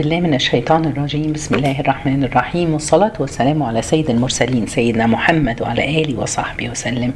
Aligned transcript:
بالله 0.00 0.20
من 0.20 0.34
الشيطان 0.34 0.84
الرجيم. 0.84 1.32
بسم 1.32 1.54
الله 1.54 1.80
الرحمن 1.80 2.24
الرحيم. 2.24 2.72
والصلاة 2.72 3.12
والسلام 3.18 3.62
على 3.62 3.82
سيد 3.82 4.10
المرسلين 4.10 4.66
سيدنا 4.66 5.06
محمد 5.06 5.62
وعلى 5.62 6.02
آله 6.02 6.20
وصحبه 6.20 6.70
وسلم 6.70 7.14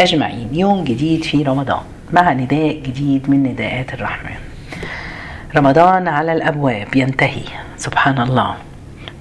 أجمعين. 0.00 0.48
يوم 0.52 0.84
جديد 0.84 1.24
في 1.24 1.42
رمضان 1.42 1.80
مع 2.12 2.32
نداء 2.32 2.80
جديد 2.80 3.30
من 3.30 3.42
نداءات 3.42 3.94
الرحمن. 3.94 4.36
رمضان 5.56 6.08
على 6.08 6.32
الأبواب 6.32 6.96
ينتهي 6.96 7.44
سبحان 7.76 8.20
الله. 8.20 8.54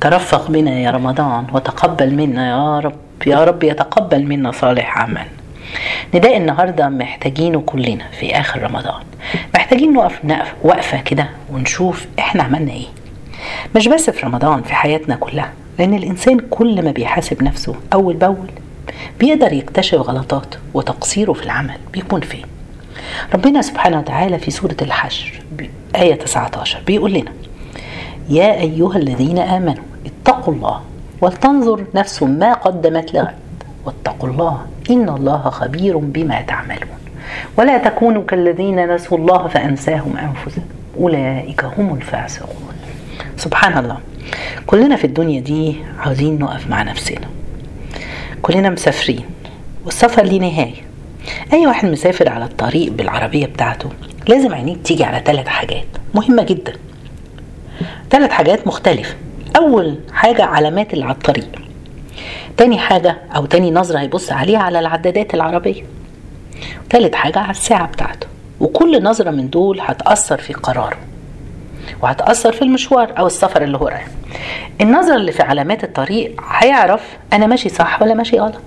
ترفق 0.01 0.51
بنا 0.51 0.79
يا 0.79 0.91
رمضان 0.91 1.47
وتقبل 1.53 2.15
منا 2.15 2.49
يا 2.49 2.79
رب 2.79 3.27
يا 3.27 3.43
رب 3.43 3.63
يتقبل 3.63 4.23
منا 4.23 4.51
صالح 4.51 4.97
عمل. 4.97 5.27
نداء 6.13 6.37
النهارده 6.37 6.89
محتاجينه 6.89 7.59
كلنا 7.59 8.05
في 8.19 8.39
آخر 8.39 8.61
رمضان. 8.63 9.03
محتاجين 9.55 9.93
نقف 9.93 10.55
وقفة 10.63 11.01
كده 11.01 11.29
ونشوف 11.53 12.05
إحنا 12.19 12.43
عملنا 12.43 12.71
إيه. 12.71 12.87
مش 13.75 13.87
بس 13.87 14.09
في 14.09 14.25
رمضان 14.25 14.61
في 14.61 14.73
حياتنا 14.73 15.15
كلها 15.15 15.51
لأن 15.79 15.93
الإنسان 15.93 16.39
كل 16.49 16.85
ما 16.85 16.91
بيحاسب 16.91 17.43
نفسه 17.43 17.75
أول 17.93 18.13
بأول 18.15 18.51
بيقدر 19.19 19.53
يكتشف 19.53 19.97
غلطاته 19.97 20.57
وتقصيره 20.73 21.33
في 21.33 21.43
العمل 21.43 21.77
بيكون 21.93 22.21
فين. 22.21 22.45
ربنا 23.33 23.61
سبحانه 23.61 23.99
وتعالى 23.99 24.39
في 24.39 24.51
سورة 24.51 24.75
الحشر 24.81 25.41
آية 25.95 26.15
19 26.15 26.79
بيقول 26.87 27.13
لنا 27.13 27.31
يا 28.29 28.53
أيها 28.53 28.97
الذين 28.97 29.37
آمنوا 29.39 29.83
اتقوا 30.05 30.53
الله 30.53 30.81
ولتنظر 31.21 31.83
نفس 31.95 32.23
ما 32.23 32.53
قدمت 32.53 33.13
لغد 33.13 33.33
واتقوا 33.85 34.29
الله 34.29 34.61
إن 34.89 35.09
الله 35.09 35.37
خبير 35.49 35.97
بما 35.97 36.41
تعملون 36.41 36.97
ولا 37.57 37.77
تكونوا 37.77 38.23
كالذين 38.23 38.95
نسوا 38.95 39.17
الله 39.17 39.47
فأنساهم 39.47 40.17
أنفسهم 40.17 40.65
أولئك 40.99 41.63
هم 41.77 41.93
الفاسقون. 41.95 42.70
سبحان 43.41 43.77
الله. 43.77 43.97
كلنا 44.67 44.95
في 44.95 45.05
الدنيا 45.05 45.39
دي 45.39 45.75
عاوزين 45.99 46.39
نقف 46.39 46.69
مع 46.69 46.83
نفسنا. 46.83 47.27
كلنا 48.41 48.69
مسافرين 48.69 49.25
والسفر 49.85 50.23
ليه 50.23 50.39
نهاية. 50.39 50.81
أي 51.53 51.67
واحد 51.67 51.89
مسافر 51.89 52.29
على 52.29 52.45
الطريق 52.45 52.91
بالعربية 52.91 53.45
بتاعته 53.45 53.89
لازم 54.27 54.53
عينيك 54.53 54.77
تيجي 54.83 55.03
على 55.03 55.21
ثلاث 55.25 55.47
حاجات 55.47 55.85
مهمة 56.13 56.43
جدا. 56.43 56.73
ثلاث 58.09 58.31
حاجات 58.31 58.67
مختلفة. 58.67 59.15
أول 59.57 59.99
حاجة 60.13 60.43
علامات 60.43 60.93
اللي 60.93 61.05
على 61.05 61.13
الطريق. 61.13 61.49
تاني 62.57 62.77
حاجة 62.77 63.17
أو 63.35 63.45
تاني 63.45 63.71
نظرة 63.71 63.99
هيبص 63.99 64.31
عليها 64.31 64.59
على 64.59 64.79
العدادات 64.79 65.33
العربية. 65.33 65.83
تالت 66.89 67.15
حاجة 67.15 67.39
على 67.39 67.51
الساعة 67.51 67.87
بتاعته. 67.87 68.27
وكل 68.59 69.03
نظرة 69.03 69.31
من 69.31 69.49
دول 69.49 69.81
هتأثر 69.81 70.37
في 70.37 70.53
قراره. 70.53 70.97
وهتأثر 72.01 72.51
في 72.51 72.61
المشوار 72.61 73.13
أو 73.17 73.27
السفر 73.27 73.61
اللي 73.63 73.77
هو 73.77 73.87
رايح 73.87 74.07
النظرة 74.81 75.15
اللي 75.15 75.31
في 75.31 75.43
علامات 75.43 75.83
الطريق 75.83 76.41
هيعرف 76.49 77.01
أنا 77.33 77.47
ماشي 77.47 77.69
صح 77.69 78.01
ولا 78.01 78.13
ماشي 78.13 78.39
غلط. 78.39 78.61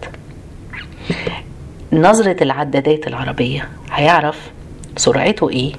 نظرة 1.93 2.37
العدادات 2.43 3.07
العربية 3.07 3.69
هيعرف 3.93 4.39
سرعته 4.97 5.49
إيه؟ 5.51 5.73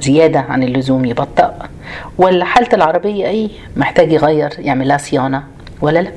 زيادة 0.00 0.40
عن 0.40 0.62
اللزوم 0.62 1.04
يبطأ؟ 1.04 1.54
ولا 2.18 2.44
حالة 2.44 2.68
العربية 2.72 3.26
إيه؟ 3.26 3.48
محتاج 3.76 4.12
يغير 4.12 4.50
يعمل 4.58 4.88
لها 4.88 4.96
صيانة 4.98 5.44
ولا 5.80 5.98
لأ؟ 6.02 6.12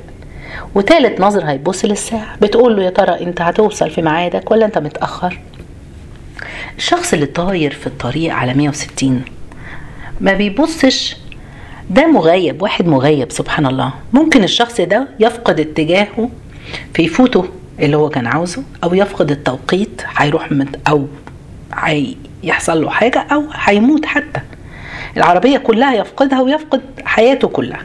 وتالت 0.74 1.20
نظر 1.20 1.44
هيبص 1.44 1.84
للساعة 1.84 2.36
بتقول 2.42 2.76
له 2.76 2.82
يا 2.82 2.90
ترى 2.90 3.20
أنت 3.20 3.40
هتوصل 3.42 3.90
في 3.90 4.02
ميعادك 4.02 4.50
ولا 4.50 4.66
أنت 4.66 4.78
متأخر؟ 4.78 5.40
الشخص 6.76 7.12
اللي 7.12 7.26
طاير 7.26 7.70
في 7.72 7.86
الطريق 7.86 8.34
على 8.34 8.54
160 8.54 9.24
ما 10.20 10.32
بيبصش. 10.32 11.16
ده 11.90 12.06
مغيب 12.06 12.62
واحد 12.62 12.86
مغيب 12.86 13.32
سبحان 13.32 13.66
الله. 13.66 13.92
ممكن 14.12 14.44
الشخص 14.44 14.80
ده 14.80 15.08
يفقد 15.20 15.60
اتجاهه 15.60 16.30
فيفوته 16.94 17.48
اللي 17.80 17.96
هو 17.96 18.08
كان 18.08 18.26
عاوزه 18.26 18.62
أو 18.84 18.94
يفقد 18.94 19.30
التوقيت 19.30 20.02
هيروح 20.16 20.48
أو 20.88 21.06
هيحصل 21.74 22.82
له 22.82 22.90
حاجة 22.90 23.18
أو 23.32 23.44
هيموت 23.52 24.06
حتى. 24.06 24.40
العربية 25.16 25.58
كلها 25.58 25.94
يفقدها 25.94 26.40
ويفقد 26.40 26.80
حياته 27.04 27.48
كلها. 27.48 27.82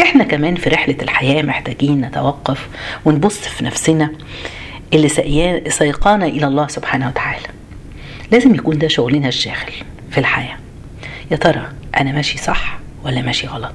إحنا 0.00 0.24
كمان 0.24 0.54
في 0.54 0.70
رحلة 0.70 0.96
الحياة 1.02 1.42
محتاجين 1.42 2.00
نتوقف 2.00 2.68
ونبص 3.04 3.38
في 3.38 3.64
نفسنا 3.64 4.10
اللي 4.92 5.08
سيقانا 5.68 6.26
إلى 6.26 6.46
الله 6.46 6.66
سبحانه 6.66 7.08
وتعالى. 7.08 7.46
لازم 8.32 8.54
يكون 8.54 8.78
ده 8.78 8.88
شغلنا 8.88 9.28
الشاغل 9.28 9.72
في 10.10 10.18
الحياة. 10.18 10.56
يا 11.30 11.36
ترى 11.36 11.66
أنا 12.00 12.12
ماشي 12.12 12.38
صح 12.38 12.78
ولا 13.04 13.22
ماشي 13.22 13.46
غلط؟ 13.46 13.74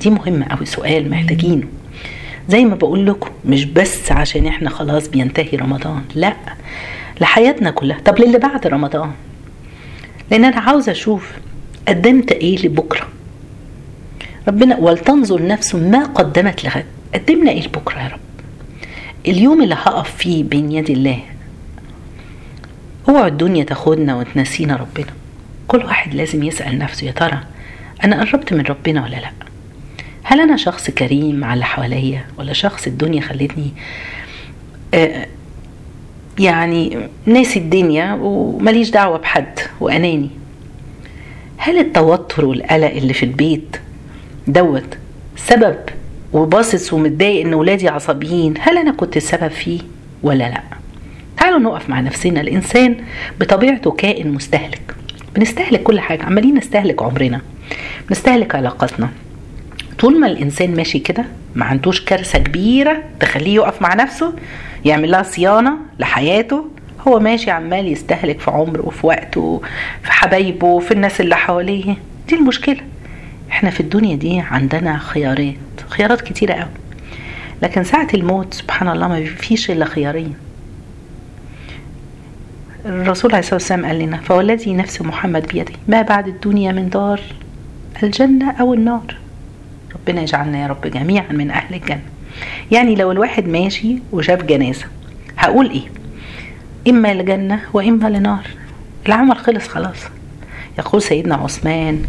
دي 0.00 0.10
مهمة 0.10 0.46
قوي 0.46 0.66
سؤال 0.66 1.10
محتاجينه. 1.10 1.66
زي 2.48 2.64
ما 2.64 2.74
بقول 2.74 3.06
لكم 3.06 3.30
مش 3.44 3.64
بس 3.64 4.12
عشان 4.12 4.46
إحنا 4.46 4.70
خلاص 4.70 5.08
بينتهي 5.08 5.56
رمضان 5.56 6.02
لأ 6.14 6.36
لحياتنا 7.20 7.70
كلها. 7.70 7.98
طب 8.04 8.18
للي 8.18 8.38
بعد 8.38 8.66
رمضان؟ 8.66 9.12
لأن 10.30 10.44
أنا 10.44 10.60
عاوزه 10.60 10.92
أشوف 10.92 11.32
قدمت 11.88 12.32
إيه 12.32 12.66
لبكرة. 12.66 13.08
ربنا 14.48 14.76
ولتنظر 14.76 15.46
نفس 15.46 15.74
ما 15.74 16.04
قدمت 16.04 16.64
لغد. 16.64 16.84
قدمنا 17.14 17.50
إيه 17.50 17.62
لبكرة 17.66 17.98
يا 18.00 18.08
رب؟ 18.08 18.20
اليوم 19.26 19.62
اللي 19.62 19.74
هقف 19.74 20.16
فيه 20.16 20.44
بين 20.44 20.72
يدي 20.72 20.92
الله 20.92 21.20
اوعى 23.08 23.28
الدنيا 23.28 23.64
تاخدنا 23.64 24.16
وتنسينا 24.16 24.76
ربنا. 24.76 25.12
كل 25.68 25.78
واحد 25.84 26.14
لازم 26.14 26.42
يسأل 26.42 26.78
نفسه 26.78 27.06
يا 27.06 27.12
ترى 27.12 27.38
أنا 28.04 28.20
قربت 28.24 28.52
من 28.52 28.60
ربنا 28.60 29.02
ولا 29.04 29.16
لأ؟ 29.16 29.30
هل 30.22 30.40
أنا 30.40 30.56
شخص 30.56 30.90
كريم 30.90 31.44
على 31.44 31.54
اللي 31.54 31.64
حواليا 31.64 32.24
ولا 32.38 32.52
شخص 32.52 32.86
الدنيا 32.86 33.20
خلتني 33.20 33.70
آه 34.94 35.26
يعني 36.38 36.98
ناسي 37.26 37.58
الدنيا 37.58 38.18
ومليش 38.20 38.90
دعوة 38.90 39.18
بحد 39.18 39.58
وأناني؟ 39.80 40.30
هل 41.56 41.78
التوتر 41.78 42.44
والقلق 42.44 42.90
اللي 42.90 43.12
في 43.12 43.22
البيت 43.22 43.76
دوت 44.46 44.98
سبب 45.36 45.76
وباصص 46.32 46.92
ومتضايق 46.92 47.46
إن 47.46 47.54
ولادي 47.54 47.88
عصبيين 47.88 48.54
هل 48.60 48.78
أنا 48.78 48.92
كنت 48.92 49.16
السبب 49.16 49.48
فيه 49.48 49.80
ولا 50.22 50.48
لأ؟ 50.50 50.62
تعالوا 51.36 51.58
نقف 51.58 51.88
مع 51.90 52.00
نفسنا 52.00 52.40
الإنسان 52.40 52.96
بطبيعته 53.40 53.90
كائن 53.90 54.32
مستهلك. 54.32 54.95
بنستهلك 55.36 55.82
كل 55.82 56.00
حاجة 56.00 56.22
عمالين 56.22 56.54
نستهلك 56.54 57.02
عمرنا 57.02 57.40
بنستهلك 58.08 58.54
علاقاتنا. 58.54 59.08
طول 59.98 60.20
ما 60.20 60.26
الإنسان 60.26 60.76
ماشي 60.76 60.98
كده 60.98 61.24
ما 61.54 61.64
عندوش 61.64 62.04
كارثة 62.04 62.38
كبيرة 62.38 63.02
تخليه 63.20 63.54
يقف 63.54 63.82
مع 63.82 63.94
نفسه 63.94 64.34
يعمل 64.84 65.10
لها 65.10 65.22
صيانة 65.22 65.72
لحياته 65.98 66.68
هو 67.08 67.18
ماشي 67.20 67.50
عمال 67.50 67.86
يستهلك 67.92 68.40
في 68.40 68.50
عمره 68.50 68.86
وفي 68.86 69.06
وقته 69.06 69.62
في 70.02 70.12
حبايبه 70.12 70.78
في 70.78 70.90
الناس 70.92 71.20
اللي 71.20 71.36
حواليه. 71.36 71.94
دي 72.28 72.34
المشكلة. 72.34 72.80
إحنا 73.50 73.70
في 73.70 73.80
الدنيا 73.80 74.16
دي 74.16 74.40
عندنا 74.50 74.98
خيارات 74.98 75.54
خيارات 75.88 76.20
كتيرة 76.20 76.52
قوي 76.54 76.70
لكن 77.62 77.84
ساعة 77.84 78.08
الموت 78.14 78.54
سبحان 78.54 78.88
الله 78.88 79.08
ما 79.08 79.24
فيش 79.24 79.70
إلا 79.70 79.84
خيارين. 79.84 80.34
الرسول 82.86 83.30
عليه 83.30 83.38
الصلاة 83.40 83.54
والسلام 83.54 83.86
قال 83.86 83.98
لنا 83.98 84.16
فوالذي 84.16 84.74
نفس 84.74 85.02
محمد 85.02 85.46
بيده 85.46 85.72
ما 85.88 86.02
بعد 86.02 86.28
الدنيا 86.28 86.72
من 86.72 86.88
دار 86.88 87.20
الجنة 88.02 88.50
أو 88.60 88.74
النار. 88.74 89.16
ربنا 89.94 90.20
يجعلنا 90.22 90.62
يا 90.62 90.66
رب 90.66 90.80
جميعا 90.86 91.32
من 91.32 91.50
أهل 91.50 91.74
الجنة. 91.74 92.02
يعني 92.70 92.94
لو 92.94 93.12
الواحد 93.12 93.48
ماشي 93.48 93.98
وشاف 94.12 94.42
جنازة 94.42 94.84
هقول 95.38 95.70
إيه؟ 95.70 95.82
إما 96.88 97.14
لجنة 97.14 97.60
وإما 97.72 98.08
لنار. 98.08 98.46
العمل 99.06 99.36
خلص 99.36 99.68
خلاص. 99.68 99.98
يقول 100.78 101.02
سيدنا 101.02 101.34
عثمان 101.34 102.02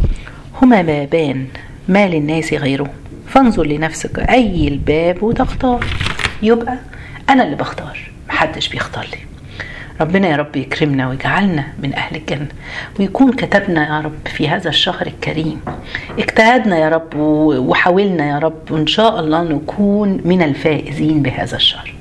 هما 0.62 0.82
بابان 0.82 1.46
ما 1.88 2.08
للناس 2.08 2.54
غيرهم 2.54 2.90
فانظر 3.28 3.66
لنفسك 3.66 4.20
أي 4.20 4.68
الباب 4.68 5.24
وتختار 5.24 5.86
يبقى 6.44 6.78
أنا 7.30 7.44
اللي 7.44 7.56
بختار 7.56 8.00
محدش 8.30 8.68
بيختار 8.68 9.04
لي. 9.12 9.18
ربنا 10.02 10.28
يا 10.28 10.36
رب 10.36 10.56
يكرمنا 10.56 11.10
ويجعلنا 11.10 11.68
من 11.84 11.96
أهل 11.96 12.16
الجنة 12.16 12.48
ويكون 13.00 13.34
كتبنا 13.34 13.88
يا 13.88 14.02
رب 14.02 14.28
في 14.28 14.50
هذا 14.50 14.70
الشهر 14.70 15.08
الكريم. 15.08 15.62
اجتهدنا 16.20 16.78
يا 16.78 16.90
رب 16.90 17.16
وحاولنا 17.70 18.30
يا 18.30 18.40
رب 18.40 18.72
وإن 18.72 18.88
شاء 18.88 19.20
الله 19.20 19.44
نكون 19.44 20.22
من 20.26 20.42
الفائزين 20.42 21.22
بهذا 21.22 21.56
الشهر. 21.56 21.94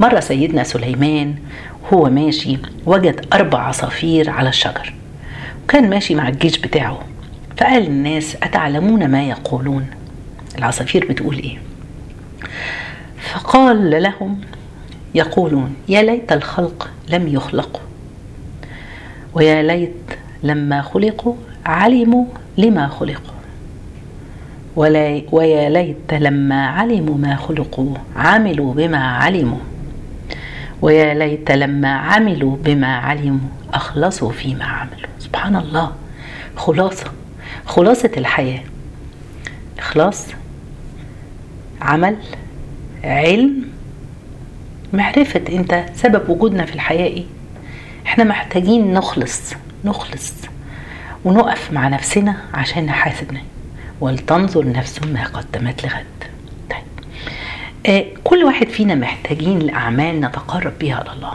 مرة 0.00 0.20
سيدنا 0.20 0.62
سليمان 0.64 1.34
هو 1.92 2.10
ماشي 2.10 2.58
وجد 2.86 3.26
أربع 3.32 3.58
عصافير 3.58 4.30
على 4.30 4.48
الشجر 4.48 4.94
وكان 5.64 5.90
ماشي 5.90 6.14
مع 6.14 6.28
الجيش 6.28 6.58
بتاعه 6.58 7.00
فقال 7.56 7.82
للناس 7.82 8.36
أتعلمون 8.42 9.08
ما 9.08 9.22
يقولون؟ 9.22 9.86
العصافير 10.58 11.06
بتقول 11.10 11.36
إيه؟ 11.38 11.58
فقال 13.32 14.02
لهم 14.02 14.40
يقولون 15.14 15.74
يا 15.88 16.02
ليت 16.02 16.32
الخلق 16.32 16.90
لم 17.08 17.28
يخلقوا 17.28 17.80
ويا 19.34 19.62
ليت 19.62 19.94
لما 20.42 20.82
خلقوا 20.82 21.34
علموا 21.66 22.24
لما 22.58 22.88
خلقوا 22.88 23.34
ولا 24.76 25.22
ويا 25.32 25.68
ليت 25.68 26.14
لما 26.14 26.66
علموا 26.66 27.18
ما 27.18 27.36
خلقوا 27.36 27.94
عملوا 28.16 28.74
بما 28.74 28.98
علموا 28.98 29.58
ويا 30.82 31.14
ليت 31.14 31.50
لما 31.50 31.88
عملوا 31.88 32.56
بما 32.64 32.96
علموا 32.96 33.48
أخلصوا 33.74 34.32
فيما 34.32 34.64
عملوا. 34.64 35.08
سبحان 35.18 35.56
الله. 35.56 35.92
خلاصة 36.56 37.04
خلاصة 37.66 38.10
الحياة. 38.16 38.62
إخلاص 39.78 40.26
عمل 41.80 42.16
علم 43.04 43.69
معرفة 44.92 45.42
أنت 45.48 45.84
سبب 45.94 46.28
وجودنا 46.30 46.64
في 46.64 46.74
الحياة 46.74 47.06
إيه؟ 47.06 47.24
إحنا 48.06 48.24
محتاجين 48.24 48.92
نخلص 48.92 49.52
نخلص 49.84 50.32
ونقف 51.24 51.72
مع 51.72 51.88
نفسنا 51.88 52.36
عشان 52.54 52.86
نحاسبنا. 52.86 53.40
ولتنظر 54.00 54.72
نفس 54.72 55.02
ما 55.02 55.24
قدمت 55.24 55.84
لغد. 55.86 56.04
طيب. 56.70 56.82
آه 57.86 58.04
كل 58.24 58.44
واحد 58.44 58.68
فينا 58.68 58.94
محتاجين 58.94 59.58
لأعمال 59.58 60.20
نتقرب 60.20 60.72
بها 60.80 60.94
على 60.94 61.12
الله. 61.12 61.32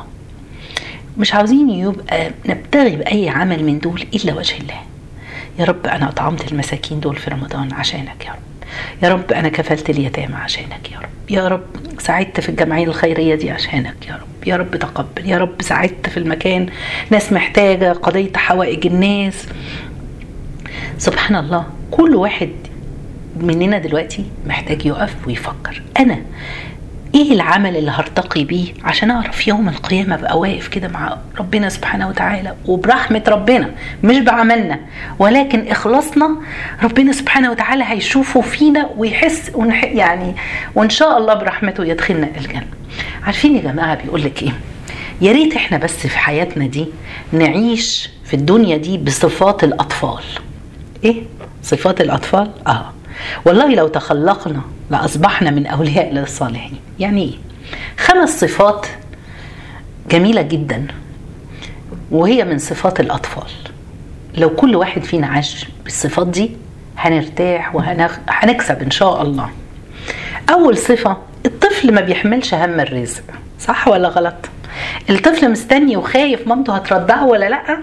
مش 1.17 1.33
عاوزين 1.33 1.69
يبقى 1.69 2.31
نبتغي 2.45 2.95
بأي 2.95 3.29
عمل 3.29 3.63
من 3.63 3.79
دول 3.79 4.01
إلا 4.13 4.33
وجه 4.33 4.57
الله. 4.57 4.81
يا 5.59 5.65
رب 5.65 5.87
أنا 5.87 6.09
أطعمت 6.09 6.51
المساكين 6.51 6.99
دول 6.99 7.15
في 7.15 7.31
رمضان 7.31 7.73
عشانك 7.73 8.25
يا 8.25 8.31
رب. 8.31 8.54
يا 9.03 9.09
رب 9.09 9.31
أنا 9.31 9.49
كفلت 9.49 9.89
اليتامى 9.89 10.35
عشانك 10.35 10.91
يا 10.91 10.99
رب. 10.99 11.09
يا 11.29 11.47
رب 11.47 11.65
ساعدت 11.99 12.39
في 12.39 12.49
الجمعية 12.49 12.85
الخيرية 12.85 13.35
دي 13.35 13.51
عشانك 13.51 14.07
يا 14.07 14.13
رب. 14.13 14.47
يا 14.47 14.55
رب 14.55 14.75
تقبل. 14.75 15.29
يا 15.29 15.37
رب 15.37 15.61
ساعدت 15.61 16.09
في 16.09 16.17
المكان. 16.17 16.67
ناس 17.09 17.33
محتاجة 17.33 17.93
قضيت 17.93 18.37
حوائج 18.37 18.87
الناس. 18.87 19.47
سبحان 20.97 21.35
الله. 21.35 21.65
كل 21.91 22.15
واحد 22.15 22.49
مننا 23.39 23.77
دلوقتي 23.77 24.25
محتاج 24.47 24.85
يقف 24.85 25.27
ويفكر. 25.27 25.81
أنا 25.99 26.21
إيه 27.15 27.31
العمل 27.31 27.77
اللي 27.77 27.91
هرتقي 27.91 28.43
بيه 28.43 28.73
عشان 28.83 29.11
أعرف 29.11 29.47
يوم 29.47 29.69
القيامة 29.69 30.15
أبقى 30.15 30.39
واقف 30.39 30.67
كده 30.67 30.87
مع 30.87 31.17
ربنا 31.39 31.69
سبحانه 31.69 32.09
وتعالى 32.09 32.55
وبرحمة 32.65 33.23
ربنا؟ 33.27 33.71
مش 34.03 34.17
بعملنا. 34.19 34.79
ولكن 35.19 35.67
إخلاصنا 35.67 36.29
ربنا 36.83 37.11
سبحانه 37.11 37.51
وتعالى 37.51 37.83
هيشوفه 37.87 38.41
فينا 38.41 38.89
ويحس 38.97 39.51
ونح 39.53 39.83
يعني 39.83 40.35
وإن 40.75 40.89
شاء 40.89 41.17
الله 41.17 41.33
برحمته 41.33 41.85
يدخلنا 41.85 42.29
الجنة. 42.37 42.67
عارفين 43.23 43.55
يا 43.55 43.61
جماعة 43.61 44.03
بيقول 44.03 44.23
لك 44.23 44.43
إيه؟ 44.43 44.51
يا 45.21 45.31
ريت 45.31 45.55
إحنا 45.55 45.77
بس 45.77 46.07
في 46.07 46.17
حياتنا 46.17 46.67
دي 46.67 46.85
نعيش 47.31 48.09
في 48.25 48.33
الدنيا 48.33 48.77
دي 48.77 48.97
بصفات 48.97 49.63
الأطفال. 49.63 50.23
إيه؟ 51.03 51.23
صفات 51.63 52.01
الأطفال؟ 52.01 52.51
آه. 52.67 52.91
والله 53.45 53.75
لو 53.75 53.87
تخلقنا 53.87 54.61
لأصبحنا 54.91 55.51
من 55.51 55.67
أولياء 55.67 56.13
للصالحين. 56.13 56.79
يعني 56.99 57.23
إيه؟ 57.23 57.33
خمس 57.97 58.39
صفات 58.39 58.87
جميلة 60.09 60.41
جدا 60.41 60.87
وهي 62.11 62.43
من 62.43 62.57
صفات 62.57 62.99
الأطفال. 62.99 63.51
لو 64.37 64.49
كل 64.49 64.75
واحد 64.75 65.03
فينا 65.03 65.27
عاش 65.27 65.65
بالصفات 65.83 66.27
دي 66.27 66.51
هنرتاح 66.97 67.75
وهنكسب 67.75 68.81
إن 68.81 68.91
شاء 68.91 69.21
الله. 69.21 69.49
أول 70.49 70.77
صفة 70.77 71.17
الطفل 71.45 71.93
ما 71.93 72.01
بيحملش 72.01 72.53
هم 72.53 72.79
الرزق. 72.79 73.23
صح 73.59 73.87
ولا 73.87 74.07
غلط؟ 74.07 74.35
الطفل 75.09 75.51
مستني 75.51 75.97
وخايف 75.97 76.47
مامته 76.47 76.75
هترضعه 76.75 77.25
ولا 77.25 77.49
لأ؟ 77.49 77.77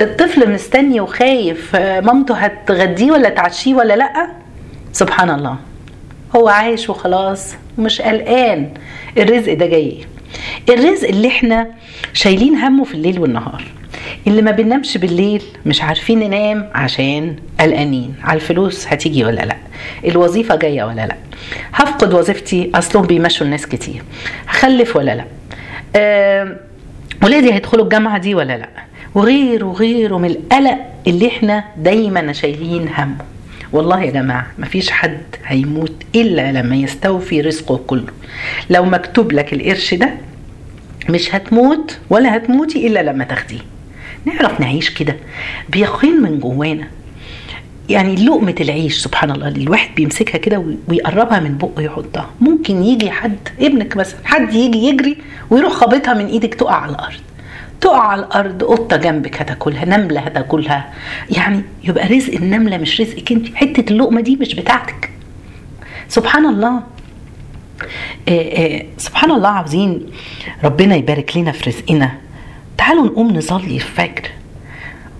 الطفل 0.00 0.52
مستني 0.52 1.00
وخايف 1.00 1.76
مامته 1.76 2.34
هتغديه 2.34 3.10
ولا 3.12 3.28
تعشيه 3.28 3.74
ولا 3.74 3.96
لأ؟ 3.96 4.30
سبحان 4.92 5.30
الله. 5.30 5.56
هو 6.36 6.48
عايش 6.48 6.90
وخلاص 6.90 7.54
مش 7.78 8.02
قلقان. 8.02 8.70
الرزق 9.18 9.52
ده 9.54 9.66
جاي. 9.66 9.98
الرزق 10.68 11.08
اللي 11.08 11.28
إحنا 11.28 11.66
شايلين 12.12 12.56
همه 12.56 12.84
في 12.84 12.94
الليل 12.94 13.18
والنهار. 13.18 13.64
اللي 14.26 14.42
ما 14.42 14.50
بننامش 14.50 14.98
بالليل 14.98 15.42
مش 15.66 15.82
عارفين 15.82 16.18
ننام 16.18 16.70
عشان 16.74 17.36
قلقانين. 17.60 18.14
على 18.22 18.36
الفلوس 18.36 18.86
هتيجي 18.86 19.24
ولا 19.24 19.42
لأ؟ 19.42 19.56
الوظيفة 20.04 20.56
جاية 20.56 20.84
ولا 20.84 21.06
لأ؟ 21.06 21.16
هفقد 21.72 22.14
وظيفتي 22.14 22.70
أصلهم 22.74 23.06
بيمشوا 23.06 23.46
الناس 23.46 23.66
كتير. 23.66 24.02
هخلف 24.48 24.96
ولا 24.96 25.14
لأ؟ 25.14 25.24
أه 25.96 26.56
ولادي 27.22 27.52
هيدخلوا 27.52 27.84
الجامعة 27.84 28.18
دي 28.18 28.34
ولا 28.34 28.56
لأ؟ 28.56 28.68
وغيره 29.14 29.64
وغيره 29.64 30.18
من 30.18 30.30
القلق 30.30 30.78
اللي 31.06 31.28
إحنا 31.28 31.64
دايما 31.76 32.32
شايلين 32.32 32.88
همه. 32.88 33.16
والله 33.72 34.02
يا 34.02 34.10
جماعة 34.10 34.46
مفيش 34.58 34.90
حد 34.90 35.20
هيموت 35.46 35.92
إلا 36.14 36.52
لما 36.52 36.76
يستوفي 36.76 37.40
رزقه 37.40 37.76
كله. 37.86 38.12
لو 38.70 38.84
مكتوب 38.84 39.32
لك 39.32 39.52
القرش 39.52 39.94
ده 39.94 40.10
مش 41.10 41.34
هتموت 41.34 41.98
ولا 42.10 42.36
هتموتي 42.36 42.86
إلا 42.86 43.02
لما 43.02 43.24
تاخديه. 43.24 43.60
نعرف 44.24 44.60
نعيش 44.60 44.90
كده. 44.90 45.16
بيقين 45.68 46.22
من 46.22 46.40
جوانا. 46.40 46.86
يعني 47.88 48.14
لقمة 48.14 48.54
العيش 48.60 48.98
سبحان 48.98 49.30
الله 49.30 49.48
الواحد 49.48 49.94
بيمسكها 49.94 50.38
كده 50.38 50.64
ويقربها 50.88 51.40
من 51.40 51.58
بقه 51.58 51.82
يحطها. 51.82 52.30
ممكن 52.40 52.82
يجي 52.82 53.10
حد 53.10 53.38
ابنك 53.60 53.96
مثلا 53.96 54.18
حد 54.24 54.54
يجي 54.54 54.78
يجري 54.78 55.16
ويروح 55.50 55.72
خابطها 55.72 56.14
من 56.14 56.26
إيدك 56.26 56.54
تقع 56.54 56.74
على 56.74 56.92
الأرض. 56.92 57.20
تقع 57.80 58.00
على 58.00 58.20
الأرض 58.20 58.62
قطة 58.64 58.96
جنبك 58.96 59.40
هتاكلها 59.42 59.84
نملة 59.84 60.20
هتاكلها. 60.20 60.92
يعني 61.30 61.62
يبقى 61.84 62.08
رزق 62.08 62.34
النملة 62.34 62.76
مش 62.78 63.00
رزقك 63.00 63.32
انت 63.32 63.54
حتة 63.54 63.90
اللقمة 63.92 64.20
دي 64.20 64.36
مش 64.36 64.54
بتاعتك. 64.54 65.10
سبحان 66.08 66.46
الله. 66.46 66.82
آآ 68.28 68.32
آآ 68.32 68.82
سبحان 68.98 69.30
الله 69.30 69.48
عاوزين 69.48 70.06
ربنا 70.64 70.96
يبارك 70.96 71.36
لنا 71.36 71.52
في 71.52 71.70
رزقنا. 71.70 72.10
تعالوا 72.78 73.06
نقوم 73.06 73.36
نصلي 73.36 73.76
الفجر. 73.76 74.30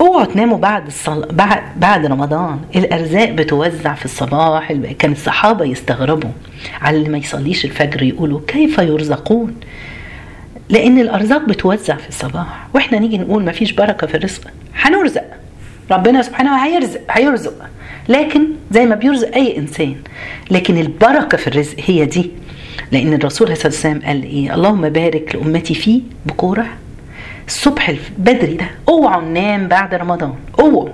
اوعوا 0.00 0.24
تناموا 0.24 0.58
بعد 0.58 0.86
الصل... 0.86 1.28
بعد 1.32 1.62
بعد 1.76 2.06
رمضان. 2.06 2.60
الأرزاق 2.76 3.30
بتوزع 3.30 3.94
في 3.94 4.04
الصباح 4.04 4.72
كان 4.72 5.12
الصحابة 5.12 5.64
يستغربوا 5.64 6.30
على 6.80 6.96
اللي 6.96 7.08
ما 7.08 7.18
يصليش 7.18 7.64
الفجر 7.64 8.02
يقولوا 8.02 8.40
كيف 8.46 8.78
يرزقون؟ 8.78 9.54
لأن 10.68 10.98
الأرزاق 10.98 11.44
بتوزع 11.44 11.96
في 11.96 12.08
الصباح. 12.08 12.66
وإحنا 12.74 12.98
نيجي 12.98 13.18
نقول 13.18 13.44
ما 13.44 13.52
فيش 13.52 13.72
بركة 13.72 14.06
في 14.06 14.14
الرزق 14.16 14.40
هنرزق. 14.76 15.24
ربنا 15.90 16.22
سبحانه 16.22 16.64
هيرزق 16.66 17.00
هيرزق. 17.10 17.54
لكن 18.08 18.46
زي 18.70 18.86
ما 18.86 18.94
بيرزق 18.94 19.34
أي 19.34 19.58
إنسان 19.58 19.94
لكن 20.50 20.76
البركة 20.78 21.36
في 21.36 21.46
الرزق 21.46 21.76
هي 21.86 22.04
دي. 22.06 22.30
لأن 22.92 23.12
الرسول 23.12 23.46
عليه 23.48 23.58
وسلم 23.58 24.00
قال 24.04 24.22
إيه؟ 24.22 24.54
اللهم 24.54 24.88
بارك 24.88 25.34
لأمتي 25.34 25.74
فيه 25.74 26.00
بكوره 26.26 26.66
الصبح 27.46 27.94
بدري 28.18 28.54
ده 28.54 28.70
اوعوا 28.88 29.22
ننام 29.22 29.68
بعد 29.68 29.94
رمضان 29.94 30.34
اوعوا 30.60 30.88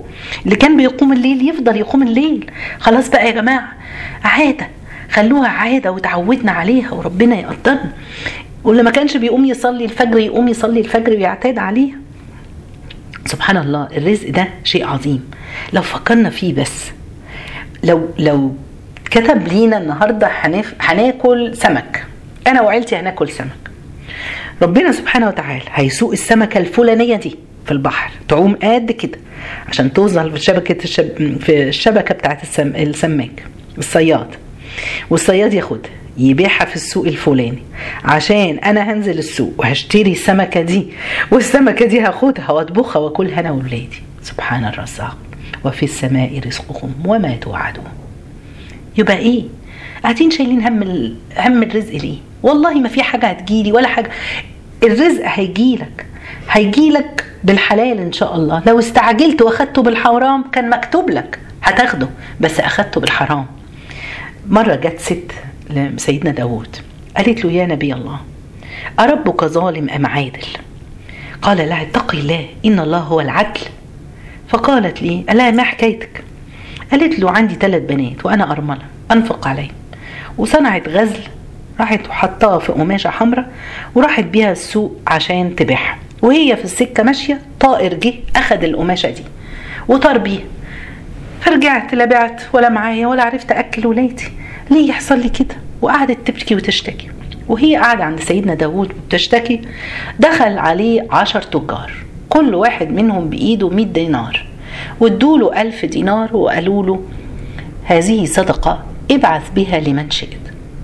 اللي 0.44 0.56
كان 0.56 0.76
بيقوم 0.76 1.12
الليل 1.12 1.48
يفضل 1.48 1.76
يقوم 1.76 2.02
الليل. 2.02 2.50
خلاص 2.80 3.08
بقى 3.08 3.26
يا 3.26 3.30
جماعة 3.32 3.68
عادة 4.24 4.68
خلوها 5.10 5.48
عادة 5.48 5.92
وتعودنا 5.92 6.52
عليها 6.52 6.90
وربنا 6.92 7.36
يقدرنا. 7.40 7.92
واللي 8.66 8.82
ما 8.82 8.90
كانش 8.90 9.16
بيقوم 9.16 9.44
يصلي 9.44 9.84
الفجر 9.84 10.18
يقوم 10.18 10.48
يصلي 10.48 10.80
الفجر 10.80 11.12
ويعتاد 11.12 11.58
عليه 11.58 11.88
سبحان 13.26 13.56
الله 13.56 13.88
الرزق 13.96 14.30
ده 14.30 14.48
شيء 14.64 14.86
عظيم. 14.86 15.30
لو 15.72 15.82
فكرنا 15.82 16.30
فيه 16.30 16.54
بس 16.54 16.84
لو 17.84 18.08
لو 18.18 18.54
كتب 19.10 19.48
لينا 19.48 19.78
النهارده. 19.78 20.28
هناكل 20.80 21.56
سمك. 21.56 22.06
أنا 22.46 22.62
وعيلتي 22.62 22.96
هناكل 22.96 23.28
سمك. 23.28 23.70
ربنا 24.62 24.92
سبحانه 24.92 25.28
وتعالى 25.28 25.62
هيسوق 25.72 26.12
السمكة 26.12 26.58
الفلانية 26.58 27.16
دي 27.16 27.36
في 27.66 27.72
البحر 27.72 28.10
تعوم 28.28 28.54
قد 28.62 28.92
كده 28.92 29.18
عشان 29.68 29.92
توصل 29.92 30.32
في 30.32 30.38
شبكة 30.38 30.84
الشب... 30.84 31.38
في 31.40 31.62
الشبكة 31.68 32.14
بتاعت 32.14 32.42
السم... 32.42 32.68
السماك 32.76 33.44
الصياد. 33.78 34.28
والصياد 35.10 35.54
ياخدها. 35.54 35.90
يبيعها 36.18 36.64
في 36.64 36.76
السوق 36.76 37.06
الفلاني. 37.06 37.62
عشان 38.04 38.58
أنا 38.58 38.92
هنزل 38.92 39.18
السوق 39.18 39.52
وهشتري 39.58 40.12
السمكة 40.12 40.60
دي 40.60 40.88
والسمكة 41.30 41.86
دي 41.86 42.00
هاخدها 42.00 42.50
واطبخها 42.50 43.00
وأكلها 43.00 43.40
أنا 43.40 43.50
واولادي 43.50 44.02
سبحان 44.22 44.64
الرزاق. 44.64 45.16
وفي 45.64 45.82
السماء 45.82 46.40
رزقكم 46.46 46.90
وما 47.04 47.36
توعدون. 47.36 47.84
يبقى 48.98 49.16
إيه؟ 49.16 49.44
قاعدين 50.02 50.30
شايلين 50.30 50.62
هم 50.62 50.82
ال... 50.82 51.16
هم 51.38 51.62
الرزق 51.62 51.92
ليه؟ 51.92 52.16
والله 52.42 52.74
ما 52.74 52.88
في 52.88 53.02
حاجة 53.02 53.26
هتجيلي 53.26 53.72
ولا 53.72 53.88
حاجة. 53.88 54.10
الرزق 54.82 55.22
هيجيلك. 55.24 56.06
هيجيلك 56.50 57.24
بالحلال 57.44 57.98
إن 57.98 58.12
شاء 58.12 58.36
الله. 58.36 58.62
لو 58.66 58.78
استعجلت 58.78 59.42
وأخدته 59.42 59.82
بالحرام 59.82 60.44
كان 60.50 60.70
مكتوب 60.70 61.10
لك 61.10 61.38
هتاخده 61.62 62.08
بس 62.40 62.60
أخدته 62.60 63.00
بالحرام. 63.00 63.46
مرة 64.48 64.74
جت 64.74 65.00
ست 65.00 65.32
لسيدنا 65.70 66.30
داود 66.30 66.76
قالت 67.16 67.44
له 67.44 67.52
يا 67.52 67.66
نبي 67.66 67.94
الله 67.94 68.20
أربك 69.00 69.44
ظالم 69.44 69.90
أم 69.90 70.06
عادل؟ 70.06 70.46
قال 71.42 71.56
لها 71.56 71.82
اتقي 71.82 72.18
الله 72.18 72.46
إن 72.64 72.80
الله 72.80 72.98
هو 72.98 73.20
العدل. 73.20 73.60
فقالت 74.48 75.02
لي 75.02 75.24
ألا 75.30 75.50
ما 75.50 75.62
حكايتك؟ 75.62 76.24
قالت 76.90 77.18
له 77.18 77.30
عندي 77.30 77.54
ثلاث 77.54 77.82
بنات 77.82 78.26
وأنا 78.26 78.52
أرملة 78.52 78.82
أنفق 79.12 79.48
عليهم 79.48 79.74
وصنعت 80.38 80.88
غزل 80.88 81.20
راحت 81.80 82.08
وحطها 82.08 82.58
في 82.58 82.72
قماشة 82.72 83.10
حمراء 83.10 83.52
وراحت 83.94 84.24
بيها 84.24 84.52
السوق 84.52 84.96
عشان 85.06 85.56
تبيعها. 85.56 85.98
وهي 86.22 86.56
في 86.56 86.64
السكة 86.64 87.02
ماشية 87.02 87.40
طائر 87.60 87.94
جه 87.94 88.14
أخد 88.36 88.64
القماشة 88.64 89.10
دي 89.10 89.22
وطار 89.88 90.18
بيها. 90.18 90.44
فرجعت 91.40 91.94
لا 91.94 92.04
بعت 92.04 92.42
ولا 92.52 92.68
معايا 92.68 93.06
ولا 93.06 93.22
عرفت 93.22 93.52
أكل 93.52 93.86
ولادي. 93.86 94.24
ليه 94.70 94.88
يحصل 94.88 95.18
لي 95.18 95.28
كده؟ 95.28 95.54
وقعدت 95.82 96.26
تبكي 96.26 96.54
وتشتكي. 96.54 97.08
وهي 97.48 97.76
قاعدة 97.76 98.04
عند 98.04 98.20
سيدنا 98.20 98.54
داود 98.54 98.92
وبتشتكي. 98.92 99.60
دخل 100.18 100.58
عليه 100.58 101.06
عشر 101.10 101.42
تجار. 101.42 101.92
كل 102.28 102.54
واحد 102.54 102.90
منهم 102.90 103.30
بإيده 103.30 103.68
مئة 103.68 103.84
دينار. 103.84 104.46
وادوله 105.00 105.62
ألف 105.62 105.84
دينار 105.84 106.36
وقالوا 106.36 106.86
له 106.86 107.00
هذه 107.84 108.24
صدقة 108.24 108.84
ابعث 109.10 109.42
بها 109.54 109.80
لمن 109.80 110.10
شئت. 110.10 110.38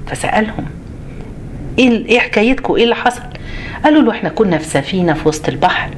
فسألهم 0.07 0.65
إيه 1.79 2.07
إيه 2.07 2.19
حكايتكم؟ 2.19 2.75
إيه 2.75 2.85
اللي 2.85 2.95
حصل؟ 2.95 3.23
قالوا 3.85 4.03
له 4.03 4.11
إحنا 4.11 4.29
كنا 4.29 4.59
في 4.59 4.65
سفينة 4.65 5.13
في 5.13 5.29
وسط 5.29 5.49
البحر 5.49 5.91